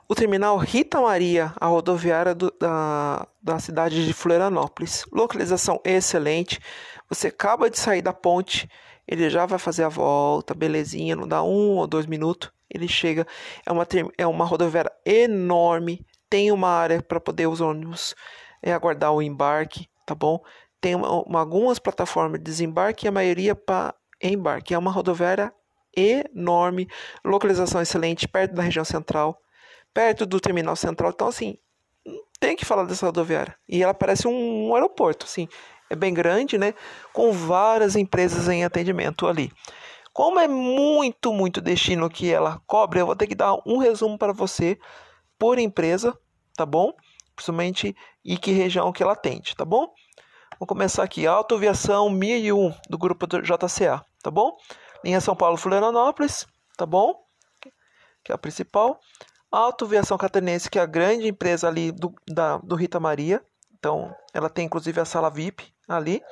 O 0.06 0.14
terminal 0.14 0.58
Rita 0.58 1.00
Maria, 1.00 1.54
a 1.58 1.66
rodoviária 1.66 2.34
do, 2.34 2.52
da, 2.60 3.26
da 3.42 3.58
cidade 3.58 4.04
de 4.04 4.12
Florianópolis. 4.12 5.06
Localização 5.10 5.80
excelente. 5.82 6.60
Você 7.08 7.28
acaba 7.28 7.70
de 7.70 7.78
sair 7.78 8.02
da 8.02 8.12
ponte, 8.12 8.68
ele 9.08 9.30
já 9.30 9.46
vai 9.46 9.58
fazer 9.58 9.84
a 9.84 9.88
volta, 9.88 10.54
belezinha, 10.54 11.16
não 11.16 11.26
dá 11.26 11.42
um 11.42 11.76
ou 11.76 11.86
dois 11.86 12.04
minutos. 12.04 12.52
Ele 12.68 12.86
chega. 12.86 13.26
É 13.64 13.72
uma, 13.72 13.86
é 14.18 14.26
uma 14.26 14.44
rodoviária 14.44 14.92
enorme. 15.06 16.04
Tem 16.28 16.52
uma 16.52 16.68
área 16.68 17.02
para 17.02 17.20
poder 17.20 17.46
os 17.46 17.62
ônibus 17.62 18.14
é, 18.62 18.72
aguardar 18.72 19.12
o 19.12 19.22
embarque, 19.22 19.88
tá 20.04 20.14
bom? 20.14 20.38
Tem 20.82 20.94
uma, 20.94 21.22
uma, 21.22 21.40
algumas 21.40 21.78
plataformas 21.78 22.40
de 22.40 22.44
desembarque 22.44 23.06
e 23.06 23.08
a 23.08 23.12
maioria 23.12 23.54
para 23.54 23.94
embarque. 24.22 24.74
É 24.74 24.78
uma 24.78 24.90
rodoviária 24.90 25.52
enorme, 25.96 26.88
localização 27.24 27.80
excelente, 27.80 28.28
perto 28.28 28.54
da 28.54 28.62
região 28.62 28.84
central, 28.84 29.40
perto 29.94 30.26
do 30.26 30.40
terminal 30.40 30.76
central. 30.76 31.12
Então, 31.14 31.28
assim, 31.28 31.56
tem 32.40 32.56
que 32.56 32.64
falar 32.64 32.84
dessa 32.84 33.06
rodoviária. 33.06 33.56
E 33.66 33.82
ela 33.82 33.94
parece 33.94 34.28
um, 34.28 34.68
um 34.68 34.74
aeroporto, 34.74 35.24
assim, 35.24 35.48
é 35.88 35.96
bem 35.96 36.12
grande, 36.12 36.58
né? 36.58 36.74
Com 37.12 37.32
várias 37.32 37.96
empresas 37.96 38.48
em 38.48 38.64
atendimento 38.64 39.26
ali. 39.26 39.50
Como 40.12 40.38
é 40.38 40.46
muito, 40.46 41.32
muito 41.32 41.60
destino 41.60 42.10
que 42.10 42.30
ela 42.30 42.60
cobre, 42.66 43.00
eu 43.00 43.06
vou 43.06 43.16
ter 43.16 43.26
que 43.26 43.34
dar 43.34 43.56
um 43.66 43.78
resumo 43.78 44.18
para 44.18 44.32
você 44.32 44.78
por 45.38 45.58
empresa, 45.58 46.16
tá 46.56 46.66
bom? 46.66 46.92
Principalmente 47.34 47.96
e 48.24 48.36
que 48.36 48.52
região 48.52 48.92
que 48.92 49.02
ela 49.02 49.12
atende, 49.12 49.56
tá 49.56 49.64
bom? 49.64 49.92
Vou 50.58 50.68
começar 50.68 51.02
aqui, 51.02 51.26
Autoviação 51.26 52.08
1001 52.08 52.72
do 52.88 52.96
grupo 52.96 53.26
do 53.26 53.42
JCA, 53.42 54.04
tá 54.22 54.30
bom? 54.30 54.56
Linha 55.04 55.20
São 55.20 55.34
Paulo-Florianópolis, 55.34 56.46
tá 56.76 56.86
bom? 56.86 57.20
Que 58.22 58.30
é 58.30 58.34
a 58.34 58.38
principal. 58.38 59.00
Auto 59.54 59.86
Viação 59.86 60.18
Catarinense, 60.18 60.70
que 60.70 60.78
é 60.78 60.82
a 60.82 60.86
grande 60.86 61.28
empresa 61.28 61.68
ali 61.68 61.92
do, 61.92 62.14
da, 62.26 62.58
do 62.58 62.74
Rita 62.74 62.98
Maria. 62.98 63.44
Então, 63.78 64.14
ela 64.32 64.48
tem 64.48 64.66
inclusive 64.66 65.00
a 65.00 65.04
sala 65.04 65.30
VIP 65.30 65.72
ali. 65.88 66.22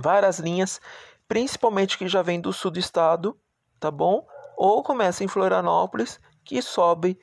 Várias 0.00 0.38
linhas, 0.38 0.80
principalmente 1.26 1.98
que 1.98 2.08
já 2.08 2.22
vem 2.22 2.40
do 2.40 2.52
sul 2.52 2.70
do 2.70 2.78
estado, 2.78 3.38
tá 3.80 3.90
bom? 3.90 4.26
Ou 4.56 4.82
começa 4.82 5.24
em 5.24 5.28
Florianópolis, 5.28 6.20
que 6.44 6.60
sobe 6.62 7.18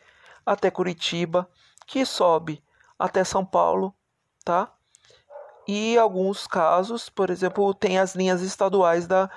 até 0.45 0.71
Curitiba, 0.71 1.49
que 1.85 2.05
sobe 2.05 2.63
até 2.97 3.23
São 3.23 3.45
Paulo, 3.45 3.93
tá? 4.43 4.71
E 5.67 5.97
alguns 5.97 6.47
casos, 6.47 7.09
por 7.09 7.29
exemplo, 7.29 7.73
tem 7.73 7.97
as 7.99 8.15
linhas 8.15 8.41
estaduais 8.41 9.07
da 9.07 9.29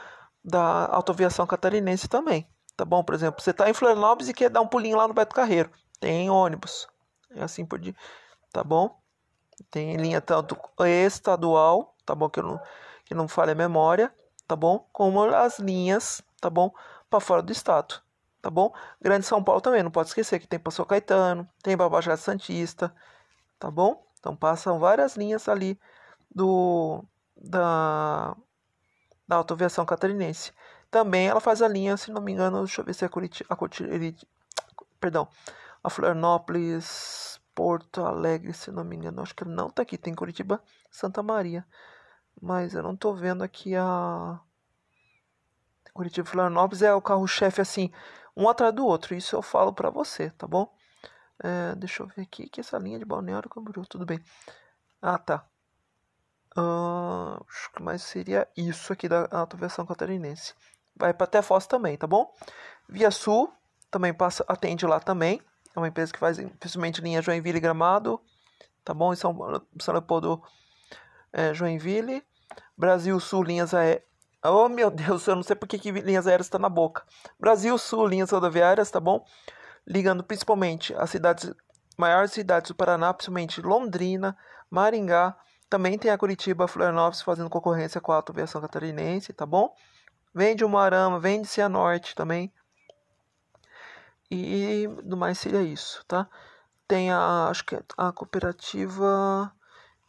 da 0.49 0.87
autoviação 0.87 1.47
catarinense 1.47 2.09
também, 2.09 2.49
tá 2.79 2.85
bom? 2.85 3.03
Por 3.03 3.13
exemplo, 3.13 3.43
você 3.43 3.51
está 3.51 3.69
em 3.69 3.75
Florianópolis 3.75 4.29
e 4.29 4.33
quer 4.33 4.49
dar 4.49 4.61
um 4.61 4.69
pulinho 4.69 4.97
lá 4.97 5.09
no 5.09 5.13
Beto 5.13 5.35
Carreiro, 5.35 5.69
tem 5.99 6.31
ônibus, 6.31 6.87
é 7.33 7.43
assim 7.43 7.67
por 7.67 7.77
diante, 7.81 7.99
tá 8.53 8.63
bom? 8.63 8.97
Tem 9.69 9.97
linha 9.97 10.21
tanto 10.21 10.57
estadual, 10.87 11.97
tá 12.07 12.15
bom? 12.15 12.31
Que 12.31 12.41
não, 12.41 12.61
que 13.05 13.15
não 13.17 13.27
falha 13.27 13.51
a 13.51 13.57
memória, 13.57 14.15
tá 14.47 14.55
bom? 14.55 14.89
Como 14.93 15.21
as 15.25 15.59
linhas, 15.59 16.23
tá 16.41 16.49
bom? 16.49 16.73
Para 17.11 17.19
fora 17.19 17.43
do 17.43 17.51
estado, 17.51 18.01
tá 18.41 18.49
bom? 18.49 18.73
Grande 19.03 19.27
São 19.27 19.43
Paulo 19.43 19.61
também, 19.61 19.83
não 19.83 19.91
pode 19.91 20.11
esquecer 20.11 20.39
que 20.39 20.47
tem 20.47 20.61
Pastor 20.61 20.87
Caetano, 20.87 21.49
tem 21.65 21.77
Babajara 21.77 22.17
Santista, 22.17 22.95
tá 23.59 23.69
bom? 23.69 24.07
Então 24.21 24.37
passam 24.37 24.79
várias 24.79 25.17
linhas 25.17 25.49
ali 25.49 25.77
do 26.33 27.05
da 27.37 28.37
da 29.27 29.35
autoviação 29.37 29.85
catarinense. 29.85 30.53
Também 30.91 31.29
ela 31.29 31.41
faz 31.41 31.61
a 31.61 31.69
linha, 31.69 31.97
se 31.97 32.11
não 32.11 32.23
me 32.23 32.33
engano, 32.33 32.59
deixa 32.65 32.81
eu 32.81 32.85
ver 32.85 32.95
se 32.95 33.05
é 33.05 33.09
Curitiba, 33.09 33.55
Curitiba, 33.55 34.27
perdão, 34.99 35.29
a 35.83 35.91
Florianópolis, 35.91 37.39
Porto 37.55 38.05
Alegre, 38.05 38.53
se 38.55 38.71
não 38.71 38.85
me 38.85 38.97
engano, 38.97 39.21
acho 39.21 39.35
que 39.35 39.45
não 39.45 39.69
tá 39.69 39.83
aqui, 39.83 39.99
tem 39.99 40.15
Curitiba, 40.15 40.63
Santa 40.91 41.23
Maria, 41.23 41.67
mas 42.41 42.75
eu 42.75 42.83
não 42.83 42.97
tô 42.97 43.13
vendo 43.15 43.45
aqui 43.45 43.77
a 43.77 44.41
Curitiba, 45.93 46.27
Florianópolis 46.27 46.83
é 46.83 46.95
o 46.95 47.03
carro-chefe 47.03 47.61
assim, 47.61 47.93
um 48.37 48.49
atrás 48.49 48.73
do 48.75 48.87
outro, 48.87 49.15
isso 49.15 49.37
eu 49.37 49.43
falo 49.43 49.73
para 49.75 49.91
você, 49.91 50.31
tá 50.31 50.47
bom? 50.47 50.73
É, 51.43 51.75
deixa 51.77 52.03
eu 52.03 52.07
ver 52.07 52.23
aqui, 52.23 52.49
que 52.49 52.61
essa 52.61 52.79
linha 52.79 52.99
de 52.99 53.05
Balneário 53.05 53.51
Camboriú, 53.51 53.85
tudo 53.87 54.07
bem. 54.07 54.21
Ah, 55.03 55.19
tá. 55.19 55.47
Uh, 56.57 57.45
acho 57.49 57.71
que 57.73 57.83
mais 57.83 58.03
seria 58.03 58.49
isso 58.57 58.93
aqui 58.93 59.09
da 59.09 59.29
autoversão 59.31 59.87
catarinense. 59.87 60.55
Vai 60.99 61.15
para 61.15 61.25
até 61.25 61.41
Foz 61.41 61.67
também, 61.67 61.97
tá 61.97 62.07
bom? 62.07 62.33
Via 62.89 63.11
Sul 63.11 63.53
também 63.91 64.13
passa, 64.13 64.45
atende 64.49 64.87
lá 64.87 64.99
também. 65.01 65.41
É 65.75 65.79
uma 65.79 65.89
empresa 65.89 66.13
que 66.13 66.19
faz 66.19 66.39
principalmente 66.59 67.01
linha 67.01 67.23
Joinville 67.23 67.59
e 67.59 67.61
Gramado, 67.61 68.21
tá 68.85 68.93
bom? 68.93 69.13
Em 69.13 69.17
São, 69.17 69.37
São 69.81 69.95
Leopoldo, 69.95 70.43
é, 71.33 71.55
Joinville. 71.55 72.23
Brasil 72.77 73.19
Sul, 73.21 73.43
linhas 73.43 73.75
aéreas. 73.75 74.03
Oh, 74.45 74.69
meu 74.69 74.91
Deus, 74.91 75.27
eu 75.27 75.37
não 75.37 75.43
sei 75.43 75.57
porque 75.57 75.79
que 75.79 75.91
linhas 75.91 76.27
aéreas 76.27 76.47
está 76.47 76.59
na 76.59 76.69
boca. 76.69 77.05
Brasil 77.39 77.77
Sul, 77.77 78.07
linhas 78.07 78.31
rodoviárias, 78.31 78.91
tá 78.91 79.01
bom? 79.01 79.25
Ligando 79.87 80.23
principalmente 80.23 80.95
as 80.95 81.11
cidades, 81.11 81.53
maiores 81.97 82.33
cidades 82.33 82.71
do 82.71 82.75
Paraná, 82.75 83.13
principalmente 83.13 83.61
Londrina, 83.61 84.37
Maringá. 84.71 85.37
Também 85.69 85.99
tem 85.99 86.11
a 86.11 86.19
Curitiba, 86.19 86.69
Florianópolis 86.69 87.21
fazendo 87.23 87.51
concorrência 87.51 88.01
com 88.01 88.13
a 88.13 88.17
autoviação 88.17 88.61
catarinense, 88.61 89.33
tá 89.33 89.45
bom? 89.45 89.75
Vem 90.35 90.55
de 90.55 90.65
Umuarama, 90.65 91.19
vem 91.19 91.43
de 91.43 91.49
Cianorte 91.49 92.15
também. 92.15 92.53
E 94.31 94.87
do 95.05 95.17
mais 95.17 95.39
seria 95.39 95.63
isso, 95.63 96.05
tá? 96.07 96.29
Tem 96.87 97.11
a, 97.11 97.49
acho 97.49 97.65
que 97.65 97.77
é 97.77 97.83
a 97.97 98.13
cooperativa, 98.13 99.53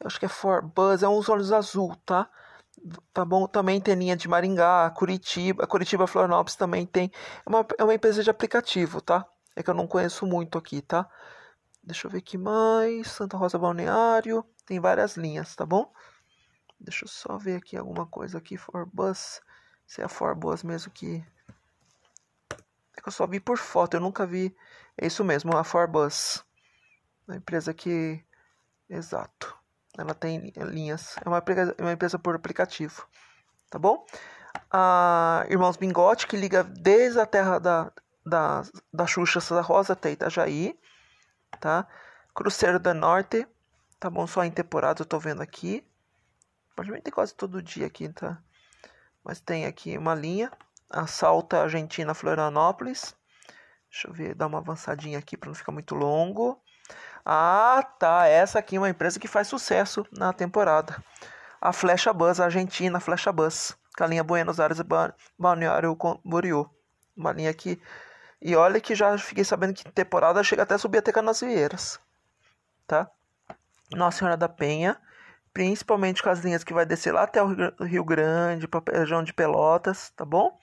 acho 0.04 0.20
que 0.20 0.26
é 0.26 0.30
For 0.30 0.62
Buzz, 0.62 1.04
é 1.04 1.08
uns 1.08 1.30
olhos 1.30 1.52
azul, 1.52 1.96
tá? 2.06 2.30
Tá 3.14 3.26
bom? 3.26 3.48
Também 3.48 3.82
tem 3.82 3.96
linha 3.96 4.16
de 4.16 4.28
Maringá, 4.28 4.90
Curitiba, 4.92 5.68
Curitiba 5.68 6.08
Florianópolis 6.08 6.56
também 6.56 6.86
tem. 6.86 7.12
É 7.46 7.50
uma, 7.50 7.66
é 7.78 7.84
uma 7.84 7.94
empresa 7.94 8.24
de 8.24 8.30
aplicativo, 8.30 9.02
tá? 9.02 9.26
É 9.56 9.64
que 9.64 9.70
eu 9.70 9.74
não 9.74 9.88
conheço 9.88 10.26
muito 10.26 10.58
aqui, 10.58 10.82
tá? 10.82 11.10
Deixa 11.84 12.08
eu 12.08 12.12
ver 12.12 12.20
aqui 12.20 12.38
mais. 12.38 13.10
Santa 13.10 13.36
Rosa 13.36 13.58
Balneário. 13.58 14.46
Tem 14.66 14.80
várias 14.80 15.18
linhas, 15.18 15.56
tá 15.56 15.66
bom? 15.66 15.92
Deixa 16.80 17.04
eu 17.06 17.10
só 17.10 17.38
ver 17.38 17.56
aqui 17.58 17.76
alguma 17.76 18.06
coisa 18.06 18.38
aqui. 18.38 18.58
For 18.58 18.86
Bus. 18.86 19.42
Se 19.90 20.04
é 20.04 20.08
Forbos 20.08 20.62
mesmo 20.62 20.92
que. 20.92 21.26
É 22.96 23.02
que 23.02 23.08
eu 23.08 23.12
só 23.12 23.26
vi 23.26 23.40
por 23.40 23.58
foto, 23.58 23.96
eu 23.96 24.00
nunca 24.00 24.24
vi. 24.24 24.56
É 24.96 25.08
isso 25.08 25.24
mesmo, 25.24 25.58
a 25.58 25.64
Forbus. 25.64 26.46
Uma 27.28 27.38
empresa 27.38 27.74
que. 27.74 28.24
Exato. 28.88 29.58
Ela 29.98 30.14
tem 30.14 30.54
linhas. 30.58 31.16
É 31.26 31.28
uma, 31.28 31.40
é 31.40 31.82
uma 31.82 31.92
empresa 31.92 32.20
por 32.20 32.36
aplicativo. 32.36 33.08
Tá 33.68 33.80
bom? 33.80 34.06
A 34.72 35.48
Irmãos 35.50 35.76
Bingote, 35.76 36.28
que 36.28 36.38
liga 36.38 36.64
desde 36.64 37.20
a 37.20 37.26
terra 37.26 37.58
da, 37.58 37.92
da, 38.24 38.62
da 38.94 39.08
Xuxa 39.08 39.42
Santa 39.42 39.62
Rosa 39.62 39.94
até 39.94 40.12
Itajaí. 40.12 40.80
Tá? 41.60 41.88
Cruzeiro 42.36 42.80
da 42.80 42.94
Norte. 42.94 43.48
Tá 44.00 44.08
bom? 44.08 44.28
Só 44.28 44.44
em 44.44 44.52
temporada 44.52 45.02
eu 45.02 45.06
tô 45.08 45.18
vendo 45.18 45.42
aqui. 45.42 45.84
Praticamente 46.76 47.10
quase 47.10 47.34
todo 47.34 47.60
dia 47.60 47.88
aqui, 47.88 48.08
tá? 48.10 48.40
Mas 49.24 49.40
tem 49.40 49.66
aqui 49.66 49.98
uma 49.98 50.16
linha. 50.16 50.52
Assalta 50.90 51.62
Argentina 51.62 52.14
Florianópolis. 52.14 53.16
Deixa 53.90 54.08
eu 54.08 54.14
ver, 54.14 54.36
dar 54.36 54.48
uma 54.48 54.60
avançadinha 54.60 55.20
aqui 55.20 55.36
para 55.38 55.50
não 55.50 55.56
ficar 55.56 55.72
muito 55.72 55.96
longo. 55.96 56.62
Ah, 57.26 57.84
tá. 58.00 58.28
Essa 58.28 58.60
aqui 58.60 58.76
é 58.76 58.80
uma 58.80 58.90
empresa 58.90 59.20
que 59.20 59.28
faz 59.28 59.48
sucesso 59.48 60.06
na 60.12 60.34
temporada. 60.34 61.04
A 61.62 61.74
Flecha 61.74 62.14
Bus, 62.14 62.40
a 62.40 62.46
Argentina 62.46 63.00
Flecha 63.00 63.32
Bus. 63.32 63.78
Com 63.98 64.04
a 64.04 64.08
linha 64.08 64.24
Buenos 64.24 64.60
Aires 64.60 64.80
Balneário 65.38 65.96
Camboriú. 65.96 66.70
Uma 67.16 67.32
linha 67.32 67.54
que... 67.54 67.82
E 68.42 68.56
olha 68.56 68.80
que 68.80 68.96
já 68.96 69.18
fiquei 69.18 69.44
sabendo 69.44 69.74
que 69.74 69.84
temporada 69.92 70.42
chega 70.44 70.64
até 70.64 70.76
a 70.76 70.78
subir 70.78 71.00
até 71.00 71.12
Canasvieiras. 71.12 72.00
Tá? 72.88 73.12
Nossa 73.92 74.20
Senhora 74.20 74.38
da 74.38 74.48
Penha 74.48 75.00
principalmente 75.54 76.22
com 76.22 76.30
as 76.30 76.40
linhas 76.40 76.64
que 76.64 76.74
vai 76.74 76.86
descer 76.86 77.14
lá 77.14 77.24
até 77.24 77.42
o 77.42 77.84
Rio 77.84 78.04
Grande, 78.04 78.68
para 78.68 78.82
a 78.96 79.00
região 79.00 79.24
de 79.24 79.34
Pelotas, 79.34 80.12
tá 80.12 80.26
bom? 80.26 80.58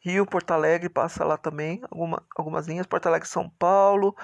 Rio, 0.00 0.24
Porto 0.24 0.52
Alegre 0.52 0.88
passa 0.88 1.24
lá 1.24 1.36
também, 1.36 1.82
alguma, 1.90 2.22
algumas 2.36 2.66
linhas, 2.66 2.86
Porto 2.86 3.06
Alegre, 3.06 3.28
São 3.28 3.48
Paulo, 3.48 4.14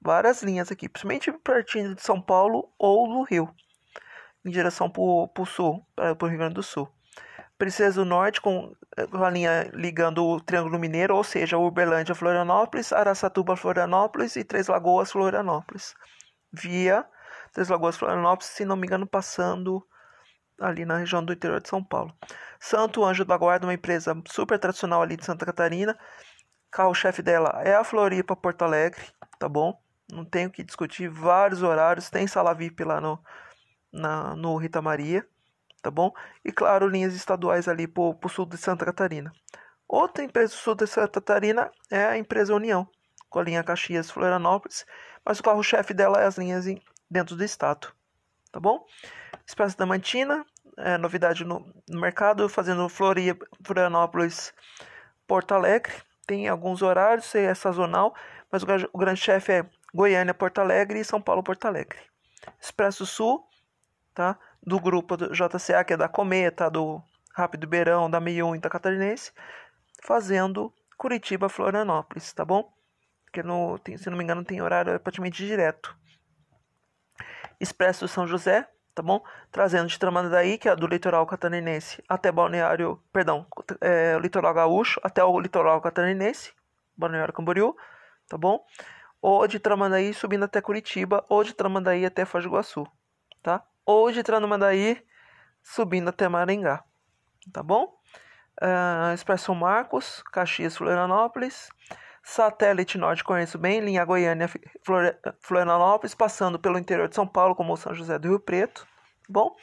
várias 0.00 0.42
linhas 0.42 0.72
aqui, 0.72 0.88
principalmente 0.88 1.32
partindo 1.32 1.94
de 1.94 2.02
São 2.02 2.20
Paulo 2.20 2.72
ou 2.78 3.08
do 3.08 3.22
Rio, 3.22 3.48
em 4.44 4.50
direção 4.50 4.90
para 4.90 5.02
o 5.02 5.46
sul, 5.46 5.86
para 5.94 6.16
o 6.20 6.26
Rio 6.26 6.38
Grande 6.38 6.54
do 6.54 6.62
Sul. 6.62 6.88
Princesa 7.56 8.00
do 8.00 8.06
Norte 8.06 8.40
com, 8.40 8.74
com 9.10 9.22
a 9.22 9.30
linha 9.30 9.70
ligando 9.74 10.24
o 10.24 10.40
Triângulo 10.40 10.78
Mineiro, 10.78 11.14
ou 11.14 11.22
seja, 11.22 11.58
Uberlândia, 11.58 12.14
Florianópolis, 12.14 12.92
Araçatuba, 12.92 13.54
Florianópolis 13.54 14.34
e 14.34 14.42
Três 14.42 14.66
Lagoas, 14.66 15.12
Florianópolis, 15.12 15.94
via 16.50 17.06
Três 17.52 17.68
Lagoas 17.68 17.96
Florianópolis, 17.96 18.50
se 18.50 18.64
não 18.64 18.76
me 18.76 18.86
engano, 18.86 19.06
passando 19.06 19.84
ali 20.60 20.84
na 20.84 20.98
região 20.98 21.24
do 21.24 21.32
interior 21.32 21.60
de 21.60 21.68
São 21.68 21.82
Paulo. 21.82 22.14
Santo 22.58 23.04
Anjo 23.04 23.24
da 23.24 23.36
Guarda, 23.36 23.66
uma 23.66 23.74
empresa 23.74 24.14
super 24.28 24.58
tradicional 24.58 25.02
ali 25.02 25.16
de 25.16 25.24
Santa 25.24 25.46
Catarina. 25.46 25.98
Carro-chefe 26.70 27.22
dela 27.22 27.60
é 27.64 27.74
a 27.74 27.82
Floripa 27.82 28.36
Porto 28.36 28.62
Alegre, 28.62 29.02
tá 29.38 29.48
bom? 29.48 29.80
Não 30.12 30.24
tenho 30.24 30.50
que 30.50 30.62
discutir 30.62 31.08
vários 31.08 31.62
horários. 31.62 32.10
Tem 32.10 32.26
sala 32.26 32.54
VIP 32.54 32.84
lá 32.84 33.00
no, 33.00 33.18
na, 33.92 34.36
no 34.36 34.56
Rita 34.56 34.82
Maria, 34.82 35.26
tá 35.82 35.90
bom? 35.90 36.12
E 36.44 36.52
claro, 36.52 36.86
linhas 36.86 37.14
estaduais 37.14 37.66
ali 37.66 37.88
para 37.88 38.02
o 38.02 38.28
sul 38.28 38.46
de 38.46 38.56
Santa 38.56 38.84
Catarina. 38.84 39.32
Outra 39.88 40.22
empresa 40.22 40.52
do 40.52 40.58
sul 40.58 40.74
de 40.74 40.86
Santa 40.86 41.20
Catarina 41.20 41.70
é 41.90 42.04
a 42.04 42.18
empresa 42.18 42.54
União, 42.54 42.86
com 43.28 43.40
a 43.40 43.42
linha 43.42 43.64
Caxias 43.64 44.10
Florianópolis, 44.10 44.86
mas 45.24 45.40
o 45.40 45.42
carro-chefe 45.42 45.92
dela 45.92 46.20
é 46.20 46.26
as 46.26 46.38
linhas 46.38 46.66
em 46.66 46.80
dentro 47.10 47.36
do 47.36 47.44
estado, 47.44 47.88
tá 48.52 48.60
bom? 48.60 48.86
Expresso 49.46 49.76
da 49.76 49.84
Mantina, 49.84 50.46
é, 50.76 50.96
novidade 50.96 51.44
no, 51.44 51.66
no, 51.88 52.00
mercado, 52.00 52.48
fazendo 52.48 52.88
Floria, 52.88 53.36
Florianópolis, 53.64 54.54
Porto 55.26 55.52
Alegre, 55.52 55.92
tem 56.26 56.48
alguns 56.48 56.82
horários, 56.82 57.34
é 57.34 57.52
sazonal, 57.54 58.14
mas 58.50 58.62
o, 58.62 58.66
o 58.92 58.98
grande 58.98 59.20
chefe 59.20 59.52
é 59.52 59.66
Goiânia, 59.92 60.32
Porto 60.32 60.60
Alegre 60.60 61.00
e 61.00 61.04
São 61.04 61.20
Paulo, 61.20 61.42
Porto 61.42 61.66
Alegre. 61.66 61.98
Expresso 62.60 63.04
Sul, 63.04 63.44
tá? 64.14 64.38
Do 64.62 64.78
grupo 64.78 65.16
do 65.16 65.32
JCA, 65.32 65.84
que 65.84 65.94
é 65.94 65.96
da 65.96 66.08
Cometa, 66.08 66.70
do 66.70 67.02
Rápido 67.34 67.66
Beirão, 67.66 68.10
da 68.10 68.20
1001 68.20 68.56
e 68.56 68.58
da 68.60 68.70
Catarinense, 68.70 69.32
fazendo 70.02 70.72
Curitiba, 70.96 71.48
Florianópolis, 71.48 72.32
tá 72.32 72.44
bom? 72.44 72.72
Porque 73.24 73.42
no, 73.42 73.78
tem, 73.78 73.96
se 73.96 74.10
não 74.10 74.18
me 74.18 74.24
engano 74.24 74.44
tem 74.44 74.60
horário 74.60 74.98
praticamente 75.00 75.46
direto. 75.46 75.96
Expresso 77.60 78.08
São 78.08 78.26
José, 78.26 78.66
tá 78.94 79.02
bom? 79.02 79.22
Trazendo 79.52 79.86
de 79.86 79.98
Tramandaí, 79.98 80.58
que 80.58 80.68
é 80.68 80.74
do 80.74 80.86
litoral 80.86 81.26
catarinense, 81.26 82.02
até 82.08 82.32
Balneário, 82.32 83.02
perdão, 83.12 83.46
é, 83.80 84.18
litoral 84.18 84.54
gaúcho, 84.54 85.00
até 85.02 85.22
o 85.22 85.38
litoral 85.38 85.80
catarinense, 85.80 86.52
Balneário 86.96 87.32
Camboriú, 87.32 87.76
tá 88.28 88.36
bom? 88.36 88.64
Ou 89.20 89.46
de 89.46 89.58
Tramandaí 89.58 90.14
subindo 90.14 90.44
até 90.44 90.60
Curitiba, 90.60 91.24
ou 91.28 91.44
de 91.44 91.52
Tramandaí 91.54 92.04
até 92.06 92.24
Foz 92.24 92.44
do 92.44 92.48
Iguaçu, 92.48 92.86
tá? 93.42 93.62
Ou 93.84 94.10
de 94.10 94.22
Tramandaí 94.22 95.04
subindo 95.62 96.08
até 96.08 96.28
Maringá, 96.28 96.82
tá 97.52 97.62
bom? 97.62 97.98
Uh, 98.60 99.14
Expresso 99.14 99.54
Marcos, 99.54 100.22
Caxias, 100.32 100.76
Florianópolis, 100.76 101.68
Satélite 102.22 102.98
Norte 102.98 103.24
conheço 103.24 103.58
bem, 103.58 103.80
linha 103.80 104.04
Goiânia, 104.04 104.48
Florianópolis, 105.40 106.14
passando 106.14 106.58
pelo 106.58 106.78
interior 106.78 107.08
de 107.08 107.14
São 107.14 107.26
Paulo, 107.26 107.54
como 107.54 107.76
São 107.76 107.94
José 107.94 108.18
do 108.18 108.28
Rio 108.28 108.40
Preto. 108.40 108.86
Bom, 109.28 109.56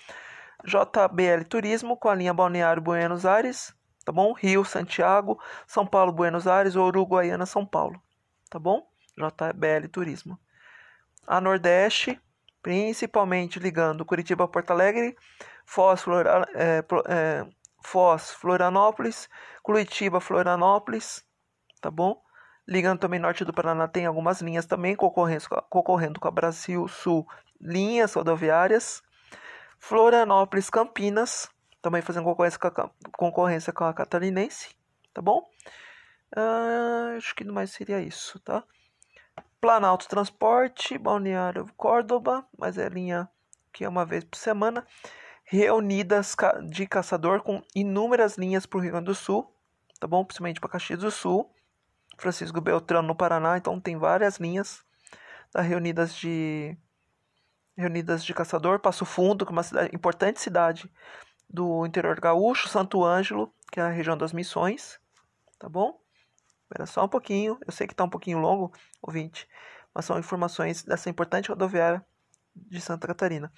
JBL 0.65 1.43
Turismo 1.48 1.96
com 1.98 2.10
a 2.10 2.15
linha 2.15 2.34
Balneário 2.34 2.82
Buenos 2.82 3.26
Aires, 3.26 3.74
tá 4.04 4.12
bom? 4.12 4.34
Rio, 4.34 4.65
Santiago, 4.65 5.39
São 5.67 5.86
Paulo, 5.86 6.12
Buenos 6.12 6.48
Aires, 6.48 6.76
Uruguaiana, 6.76 7.46
São 7.46 7.65
Paulo, 7.65 8.02
tá 8.50 8.58
bom? 8.58 8.88
JBL 9.15 9.88
Turismo. 9.91 10.39
A 11.26 11.41
Nordeste, 11.41 12.20
principalmente 12.62 13.60
ligando 13.60 14.06
Curitiba 14.06 14.46
a 14.46 14.48
Porto 14.48 14.72
Alegre, 14.72 15.15
Foz, 15.65 16.02
Flora, 16.02 16.46
é, 16.56 16.84
é, 17.08 17.46
Foz 17.84 18.32
Florianópolis, 18.32 19.30
Curitiba, 19.62 20.20
Florianópolis, 20.20 21.24
tá 21.82 21.91
bom? 21.91 22.22
Ligando 22.68 23.00
também 23.00 23.20
norte 23.20 23.46
do 23.46 23.54
Paraná, 23.54 23.88
tem 23.88 24.06
algumas 24.06 24.42
linhas 24.42 24.66
também 24.66 24.96
concorrendo, 24.96 26.20
com 26.20 26.28
a 26.28 26.32
Brasil 26.32 26.88
Sul, 26.88 27.26
linhas 27.62 28.14
rodoviárias. 28.14 29.02
Florianópolis, 29.80 30.70
Campinas, 30.70 31.50
também 31.82 32.02
fazendo 32.02 32.26
concorrência 32.26 32.60
com 32.60 32.68
a, 32.68 32.90
concorrência 33.12 33.72
com 33.72 33.84
a 33.86 33.94
catarinense, 33.94 34.76
tá 35.14 35.22
bom? 35.22 35.48
Uh, 36.36 37.16
acho 37.16 37.34
que 37.36 37.46
mais 37.46 37.72
seria 37.72 38.02
isso, 38.02 38.40
tá? 38.40 38.64
Planalto 39.62 40.08
Transporte, 40.08 40.98
Balneário 40.98 41.68
Córdoba, 41.78 42.46
mas 42.58 42.78
é 42.78 42.90
linha 42.90 43.30
que 43.72 43.86
é 43.86 43.90
uma 43.90 44.06
vez 44.06 44.24
por 44.24 44.38
semana. 44.38 44.86
Reunidas 45.46 46.36
de 46.70 46.86
Caçador 46.86 47.42
com 47.42 47.62
inúmeras 47.74 48.38
linhas 48.38 48.66
para 48.66 48.78
o 48.78 48.82
Rio 48.82 48.92
Grande 48.92 49.06
do 49.06 49.16
Sul, 49.16 49.50
tá 50.00 50.08
bom? 50.08 50.26
Principalmente 50.26 50.60
para 50.60 50.70
Caxias 50.70 51.00
do 51.00 51.12
Sul. 51.12 51.50
Francisco 52.18 52.60
Beltrano 52.62 53.08
no 53.08 53.16
Paraná, 53.16 53.58
então 53.58 53.80
tem 53.80 53.98
várias 53.98 54.38
linhas 54.38 54.84
da 55.54 55.62
Reunidas 55.62 56.16
de 56.16 56.78
Reunidas 57.78 58.26
de 58.26 58.34
Caçador, 58.34 58.80
Passo 58.80 59.06
Fundo, 59.06 59.46
que 59.46 59.52
é 59.52 59.54
uma 59.54 59.64
cidade, 59.64 59.96
importante 59.96 60.42
cidade 60.42 60.92
do 61.50 61.86
interior 61.86 62.20
gaúcho, 62.20 62.68
Santo 62.68 63.04
Ângelo, 63.04 63.54
que 63.72 63.80
é 63.80 63.84
a 63.84 63.90
região 63.90 64.18
das 64.18 64.34
Missões, 64.34 65.00
tá 65.60 65.70
bom? 65.70 66.02
Espera 66.64 66.86
só 66.86 67.06
um 67.06 67.10
pouquinho, 67.10 67.58
eu 67.66 67.72
sei 67.72 67.88
que 67.88 67.94
está 67.94 68.04
um 68.04 68.10
pouquinho 68.10 68.40
longo, 68.40 68.74
ouvinte, 69.02 69.48
mas 69.94 70.06
são 70.06 70.18
informações 70.20 70.84
dessa 70.84 71.10
importante 71.10 71.50
rodoviária 71.50 72.06
de 72.56 72.82
Santa 72.82 73.08
Catarina. 73.08 73.52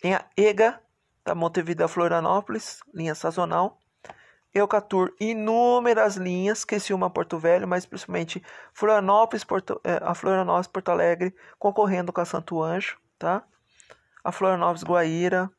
Tem 0.00 0.14
a 0.14 0.28
EGA, 0.36 0.80
da 1.24 1.34
Montevideo 1.34 1.88
Florianópolis, 1.88 2.80
linha 2.92 3.14
sazonal. 3.14 3.78
Eucatur, 4.54 5.14
inúmeras 5.18 6.16
linhas, 6.16 6.66
uma 6.90 7.08
Porto 7.08 7.38
Velho, 7.38 7.66
mas 7.66 7.86
principalmente 7.86 8.42
Florianópolis, 8.74 9.44
Porto, 9.44 9.80
é, 9.82 9.98
a 10.02 10.14
Florianópolis 10.14 10.66
Porto 10.66 10.90
Alegre, 10.90 11.34
concorrendo 11.58 12.12
com 12.12 12.20
a 12.20 12.24
Santo 12.24 12.62
Anjo, 12.62 12.98
tá? 13.18 13.42
A 14.22 14.30
Florianópolis 14.30 14.84
Guaíra, 14.84 15.50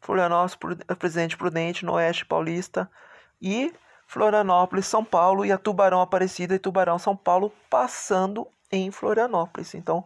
Florianópolis 0.00 0.78
Presidente 0.98 1.36
Prudente, 1.38 1.86
no 1.86 1.94
Oeste 1.94 2.26
Paulista 2.26 2.90
e 3.40 3.72
Florianópolis, 4.06 4.86
São 4.86 5.02
Paulo 5.02 5.44
e 5.46 5.50
a 5.50 5.56
Tubarão 5.56 6.02
Aparecida 6.02 6.54
e 6.54 6.58
Tubarão 6.58 6.98
São 6.98 7.16
Paulo 7.16 7.50
passando 7.70 8.46
em 8.70 8.90
Florianópolis. 8.90 9.74
Então, 9.74 10.04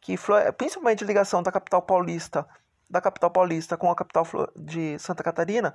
que 0.00 0.16
principalmente 0.56 1.04
ligação 1.04 1.42
da 1.42 1.50
capital 1.50 1.82
paulista, 1.82 2.48
da 2.88 3.00
capital 3.00 3.30
paulista 3.30 3.76
com 3.76 3.90
a 3.90 3.96
capital 3.96 4.24
de 4.54 4.96
Santa 5.00 5.24
Catarina, 5.24 5.74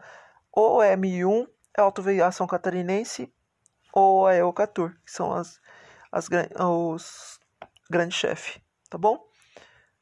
ou 0.49 0.81
é 0.81 0.95
M1 0.95 1.45
é 1.77 1.81
a 1.81 1.83
autoaviação 1.83 2.47
catarinense 2.47 3.31
ou 3.93 4.25
a 4.25 4.35
Eucatur, 4.35 4.95
que 5.05 5.11
são 5.11 5.33
as, 5.33 5.59
as 6.11 6.27
os 6.59 7.39
grandes 7.89 8.17
chefes, 8.17 8.59
tá 8.89 8.97
bom? 8.97 9.15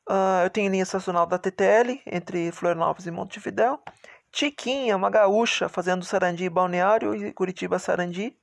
Uh, 0.09 0.43
eu 0.43 0.49
tenho 0.49 0.71
linha 0.71 0.83
estacional 0.83 1.25
da 1.25 1.37
TTL 1.37 2.01
entre 2.05 2.51
Florianópolis 2.51 3.07
e 3.07 3.11
Montevidéu. 3.11 3.79
Tiquinha, 4.31 4.95
uma 4.95 5.09
gaúcha, 5.09 5.69
fazendo 5.69 6.05
Sarandi 6.05 6.49
Balneário 6.49 7.13
e 7.13 7.33
Curitiba 7.33 7.77
Sarandi. 7.77 8.35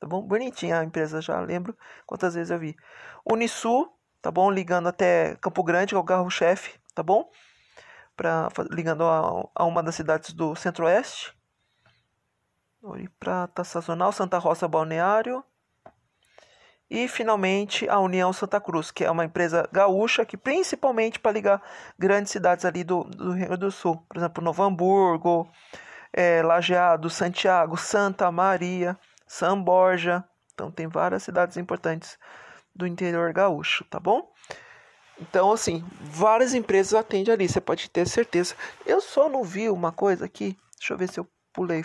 Tá 0.00 0.06
bom? 0.06 0.22
Bonitinha 0.22 0.80
a 0.80 0.84
empresa, 0.84 1.20
já 1.20 1.40
lembro 1.40 1.76
quantas 2.06 2.34
vezes 2.34 2.50
eu 2.50 2.58
vi. 2.58 2.76
Unisul, 3.24 3.88
tá 4.20 4.30
bom? 4.30 4.50
Ligando 4.50 4.88
até 4.88 5.36
Campo 5.36 5.62
Grande, 5.62 5.90
que 5.90 5.94
é 5.94 5.98
o 5.98 6.04
carro-chefe, 6.04 6.78
tá 6.94 7.02
bom? 7.02 7.30
Pra, 8.16 8.48
ligando 8.70 9.04
a, 9.04 9.48
a 9.54 9.64
uma 9.64 9.82
das 9.82 9.94
cidades 9.94 10.32
do 10.32 10.56
Centro-Oeste. 10.56 11.36
Prata 13.18 13.62
Sazonal, 13.62 14.10
Santa 14.10 14.38
Rosa 14.38 14.66
Balneário. 14.66 15.44
E 16.90 17.08
finalmente 17.08 17.88
a 17.88 17.98
União 17.98 18.32
Santa 18.32 18.60
Cruz, 18.60 18.90
que 18.90 19.04
é 19.04 19.10
uma 19.10 19.24
empresa 19.24 19.66
gaúcha 19.72 20.26
que 20.26 20.36
principalmente 20.36 21.18
para 21.18 21.32
ligar 21.32 21.62
grandes 21.98 22.32
cidades 22.32 22.64
ali 22.64 22.84
do, 22.84 23.04
do 23.04 23.32
Rio 23.32 23.46
Grande 23.46 23.60
do 23.60 23.70
Sul, 23.70 24.04
por 24.08 24.18
exemplo, 24.18 24.44
Novo 24.44 24.62
Hamburgo, 24.62 25.50
é, 26.12 26.42
Lajeado, 26.42 27.08
Santiago, 27.08 27.78
Santa 27.78 28.30
Maria, 28.30 28.98
São 29.26 29.62
Borja. 29.62 30.22
Então 30.52 30.70
tem 30.70 30.86
várias 30.86 31.22
cidades 31.22 31.56
importantes 31.56 32.18
do 32.74 32.86
interior 32.86 33.32
gaúcho, 33.32 33.84
tá 33.84 33.98
bom? 33.98 34.30
Então, 35.18 35.52
assim, 35.52 35.84
várias 36.00 36.52
empresas 36.52 36.94
atendem 36.94 37.32
ali, 37.32 37.48
você 37.48 37.60
pode 37.60 37.88
ter 37.88 38.06
certeza. 38.08 38.54
Eu 38.84 39.00
só 39.00 39.28
não 39.28 39.44
vi 39.44 39.70
uma 39.70 39.92
coisa 39.92 40.24
aqui, 40.24 40.58
deixa 40.76 40.92
eu 40.92 40.98
ver 40.98 41.08
se 41.08 41.20
eu 41.20 41.26
pulei 41.52 41.82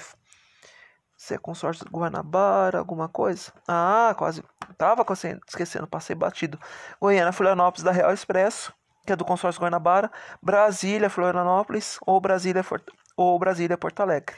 se 1.18 1.34
é 1.34 1.38
consórcio 1.40 1.84
Guanabara, 1.92 2.78
alguma 2.78 3.10
coisa. 3.10 3.52
Ah, 3.68 4.14
quase. 4.16 4.44
Tava 4.78 5.04
esquecendo, 5.48 5.88
passei 5.88 6.16
batido. 6.16 6.60
Goiânia, 7.02 7.32
Florianópolis 7.32 7.84
da 7.84 7.92
Real 7.92 8.14
Expresso, 8.14 8.72
que 9.04 9.12
é 9.12 9.16
do 9.16 9.26
consórcio 9.26 9.60
Guanabara. 9.60 10.12
Brasília, 10.42 11.10
Florianópolis 11.10 11.98
ou 12.06 12.22
Brasília, 12.22 12.64
ou 13.18 13.40
Brasília, 13.40 13.78
Porto 13.78 14.02
Alegre. 14.02 14.36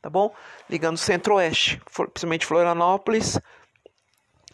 Tá 0.00 0.08
bom? 0.08 0.34
Ligando 0.68 0.96
centro-oeste, 0.96 1.80
principalmente 1.94 2.46
Florianópolis, 2.46 3.38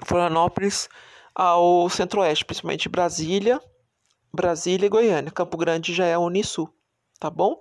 Florianópolis 0.04 0.90
ao 1.34 1.88
centro-oeste, 1.88 2.44
principalmente 2.44 2.88
Brasília, 2.88 3.60
Brasília 4.34 4.86
e 4.86 4.90
Goiânia. 4.90 5.30
Campo 5.30 5.56
Grande 5.56 5.94
já 5.94 6.04
é 6.04 6.18
Unisul, 6.18 6.68
tá 7.20 7.30
bom? 7.30 7.58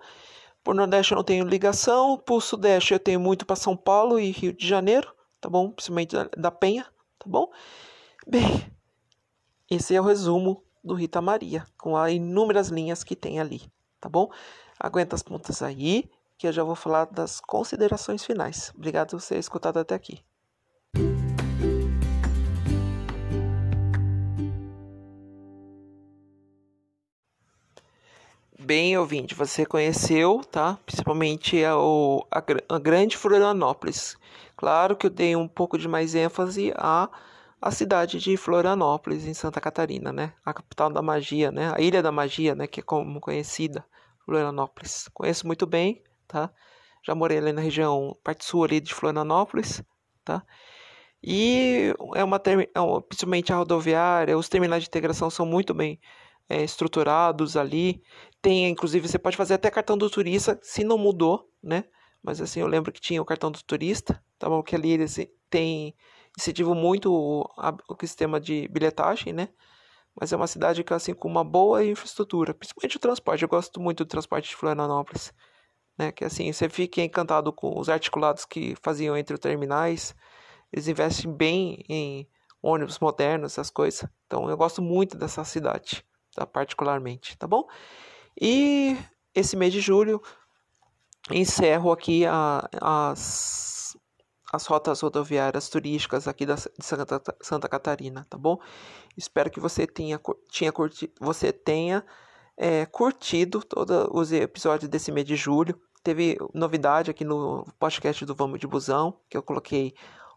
Por 0.67 0.75
Nordeste 0.75 1.13
eu 1.13 1.15
não 1.15 1.23
tenho 1.23 1.47
ligação. 1.47 2.17
Por 2.17 2.43
Sudeste 2.43 2.93
eu 2.93 2.99
tenho 2.99 3.21
muito 3.21 3.45
para 3.45 3.55
São 3.55 3.73
Paulo 3.77 4.19
e 4.19 4.31
Rio 4.31 4.51
de 4.51 4.67
Janeiro, 4.67 5.15
tá 5.39 5.49
bom? 5.49 5.71
Principalmente 5.71 6.13
da, 6.35 6.51
Penha, 6.51 6.83
tá 7.17 7.25
bom? 7.25 7.49
Bem, 8.27 8.69
esse 9.71 9.95
é 9.95 10.01
o 10.01 10.03
resumo 10.03 10.61
do 10.83 10.93
Rita 10.93 11.21
Maria, 11.21 11.65
com 11.77 11.95
as 11.95 12.11
inúmeras 12.11 12.67
linhas 12.67 13.01
que 13.01 13.15
tem 13.15 13.39
ali, 13.39 13.61
tá 14.01 14.09
bom? 14.09 14.29
Aguenta 14.77 15.15
as 15.15 15.23
pontas 15.23 15.61
aí, 15.61 16.11
que 16.37 16.45
eu 16.45 16.51
já 16.51 16.65
vou 16.65 16.75
falar 16.75 17.05
das 17.05 17.39
considerações 17.39 18.25
finais. 18.25 18.73
Obrigado 18.75 19.11
por 19.11 19.21
ter 19.21 19.37
escutado 19.37 19.77
até 19.77 19.95
aqui. 19.95 20.19
Bem, 28.67 28.97
ouvinte, 28.97 29.33
você 29.33 29.65
conheceu, 29.65 30.41
tá? 30.51 30.77
Principalmente 30.85 31.63
a, 31.63 31.71
a, 31.73 32.75
a 32.75 32.77
grande 32.77 33.15
Florianópolis. 33.15 34.17
Claro 34.57 34.93
que 34.97 35.05
eu 35.05 35.09
dei 35.09 35.37
um 35.37 35.47
pouco 35.47 35.77
de 35.77 35.87
mais 35.87 36.13
ênfase 36.13 36.73
à, 36.75 37.09
à 37.61 37.71
cidade 37.71 38.19
de 38.19 38.35
Florianópolis, 38.35 39.25
em 39.25 39.33
Santa 39.33 39.61
Catarina, 39.61 40.11
né? 40.11 40.33
A 40.43 40.53
capital 40.53 40.89
da 40.89 41.01
magia, 41.01 41.49
né? 41.49 41.73
A 41.73 41.79
Ilha 41.79 42.03
da 42.03 42.11
Magia, 42.11 42.55
né? 42.55 42.67
Que 42.67 42.81
é 42.81 42.83
como 42.83 43.21
conhecida, 43.21 43.85
Florianópolis. 44.25 45.07
Conheço 45.13 45.47
muito 45.47 45.65
bem, 45.65 46.03
tá? 46.27 46.51
Já 47.05 47.15
morei 47.15 47.37
ali 47.37 47.53
na 47.53 47.61
região, 47.61 48.17
parte 48.21 48.43
sul 48.43 48.65
ali 48.65 48.81
de 48.81 48.93
Florianópolis, 48.93 49.81
tá? 50.25 50.43
E 51.23 51.93
é 52.15 52.23
uma, 52.23 52.41
é 52.75 52.81
uma 52.81 53.01
principalmente 53.01 53.53
a 53.53 53.55
rodoviária, 53.55 54.37
os 54.37 54.49
terminais 54.49 54.83
de 54.83 54.89
integração 54.89 55.29
são 55.29 55.45
muito 55.45 55.73
bem 55.73 55.97
é, 56.49 56.63
estruturados 56.63 57.57
ali. 57.57 58.01
Tem, 58.41 58.67
inclusive, 58.67 59.07
você 59.07 59.19
pode 59.19 59.37
fazer 59.37 59.55
até 59.55 59.69
cartão 59.69 59.97
do 59.97 60.09
turista, 60.09 60.59
se 60.61 60.83
não 60.83 60.97
mudou, 60.97 61.49
né? 61.61 61.85
Mas 62.23 62.41
assim, 62.41 62.59
eu 62.59 62.67
lembro 62.67 62.91
que 62.91 63.01
tinha 63.01 63.21
o 63.21 63.25
cartão 63.25 63.51
do 63.51 63.63
turista, 63.63 64.21
tá 64.37 64.49
bom? 64.49 64.61
Que 64.63 64.75
ali 64.75 64.91
eles 64.91 65.17
têm 65.49 65.95
incentivo 66.37 66.75
muito 66.75 67.11
o, 67.11 67.43
o 67.89 67.97
sistema 68.01 68.39
de 68.39 68.67
bilhetagem, 68.67 69.33
né? 69.33 69.49
Mas 70.19 70.33
é 70.33 70.35
uma 70.35 70.47
cidade 70.47 70.83
que 70.83 70.93
assim 70.93 71.13
com 71.13 71.27
uma 71.27 71.43
boa 71.43 71.85
infraestrutura, 71.85 72.53
principalmente 72.53 72.97
o 72.97 72.99
transporte. 72.99 73.43
Eu 73.43 73.49
gosto 73.49 73.79
muito 73.79 74.03
do 74.03 74.07
transporte 74.07 74.49
de 74.49 74.55
Florianópolis, 74.55 75.33
né? 75.97 76.11
Que 76.11 76.25
assim, 76.25 76.51
você 76.51 76.69
fica 76.69 77.01
encantado 77.01 77.53
com 77.53 77.79
os 77.79 77.89
articulados 77.89 78.45
que 78.45 78.75
faziam 78.81 79.15
entre 79.15 79.33
os 79.33 79.39
terminais. 79.39 80.15
Eles 80.71 80.87
investem 80.87 81.31
bem 81.31 81.83
em 81.87 82.27
ônibus 82.61 82.99
modernos, 82.99 83.53
essas 83.53 83.69
coisas. 83.69 84.09
Então 84.25 84.49
eu 84.49 84.57
gosto 84.57 84.81
muito 84.81 85.17
dessa 85.17 85.43
cidade 85.43 86.03
tá? 86.37 86.45
particularmente, 86.45 87.35
tá 87.37 87.47
bom? 87.47 87.67
E 88.39 88.95
esse 89.33 89.55
mês 89.55 89.73
de 89.73 89.81
julho 89.81 90.21
encerro 91.31 91.91
aqui 91.91 92.25
a, 92.25 92.69
as, 92.79 93.97
as 94.53 94.65
rotas 94.67 95.01
rodoviárias 95.01 95.67
turísticas 95.67 96.27
aqui 96.27 96.45
da, 96.45 96.55
de 96.55 96.85
Santa, 96.85 97.21
Santa 97.41 97.67
Catarina, 97.67 98.25
tá 98.29 98.37
bom? 98.37 98.59
Espero 99.17 99.49
que 99.49 99.59
você 99.59 99.87
tenha, 99.87 100.21
tinha 100.49 100.71
curti, 100.71 101.11
você 101.19 101.51
tenha 101.51 102.05
é, 102.55 102.85
curtido 102.85 103.63
todos 103.63 104.07
os 104.11 104.31
episódios 104.31 104.89
desse 104.89 105.11
mês 105.11 105.25
de 105.25 105.35
julho. 105.35 105.79
Teve 106.03 106.37
novidade 106.53 107.09
aqui 107.09 107.25
no 107.25 107.65
podcast 107.79 108.23
do 108.23 108.35
Vamos 108.35 108.59
de 108.59 108.67
Busão, 108.67 109.19
que 109.27 109.35
eu 109.35 109.41
coloquei 109.41 109.93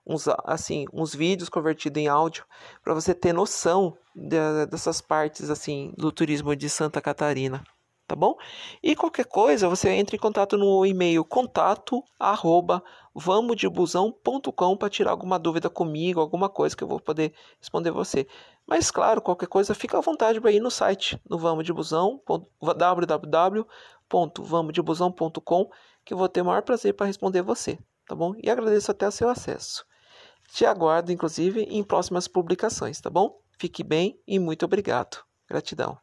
uns 0.06 0.26
assim, 0.44 0.86
uns 0.92 1.14
vídeos 1.14 1.48
convertidos 1.48 2.02
em 2.02 2.08
áudio 2.08 2.44
para 2.82 2.94
você 2.94 3.14
ter 3.14 3.32
noção 3.32 3.96
de, 4.14 4.66
dessas 4.66 5.00
partes 5.00 5.50
assim 5.50 5.92
do 5.96 6.10
turismo 6.10 6.54
de 6.56 6.68
Santa 6.68 7.00
Catarina, 7.00 7.62
tá 8.06 8.16
bom? 8.16 8.36
E 8.82 8.96
qualquer 8.96 9.24
coisa, 9.24 9.68
você 9.68 9.90
entra 9.90 10.16
em 10.16 10.18
contato 10.18 10.56
no 10.56 10.84
e-mail 10.84 11.24
contato 11.24 12.02
arroba 12.18 12.82
vamosdebusão.com 13.14 14.76
para 14.76 14.90
tirar 14.90 15.12
alguma 15.12 15.38
dúvida 15.38 15.70
comigo, 15.70 16.20
alguma 16.20 16.48
coisa 16.48 16.76
que 16.76 16.82
eu 16.82 16.88
vou 16.88 17.00
poder 17.00 17.32
responder 17.60 17.90
você. 17.90 18.26
Mas 18.66 18.90
claro, 18.90 19.20
qualquer 19.20 19.46
coisa, 19.46 19.74
fica 19.74 19.98
à 19.98 20.00
vontade 20.00 20.40
para 20.40 20.52
ir 20.52 20.60
no 20.60 20.70
site, 20.70 21.20
no 21.28 21.38
Vamos 21.38 21.64
que 26.04 26.12
eu 26.12 26.18
vou 26.18 26.28
ter 26.28 26.42
o 26.42 26.44
maior 26.44 26.62
prazer 26.62 26.94
para 26.94 27.06
responder 27.06 27.42
você, 27.42 27.78
tá 28.08 28.14
bom? 28.14 28.34
E 28.42 28.50
agradeço 28.50 28.90
até 28.90 29.06
o 29.06 29.12
seu 29.12 29.28
acesso. 29.28 29.86
Te 30.52 30.66
aguardo, 30.66 31.12
inclusive, 31.12 31.62
em 31.62 31.82
próximas 31.82 32.26
publicações, 32.26 33.00
tá 33.00 33.08
bom? 33.08 33.40
Fique 33.58 33.84
bem 33.84 34.20
e 34.26 34.38
muito 34.38 34.64
obrigado. 34.64 35.22
Gratidão. 35.48 35.98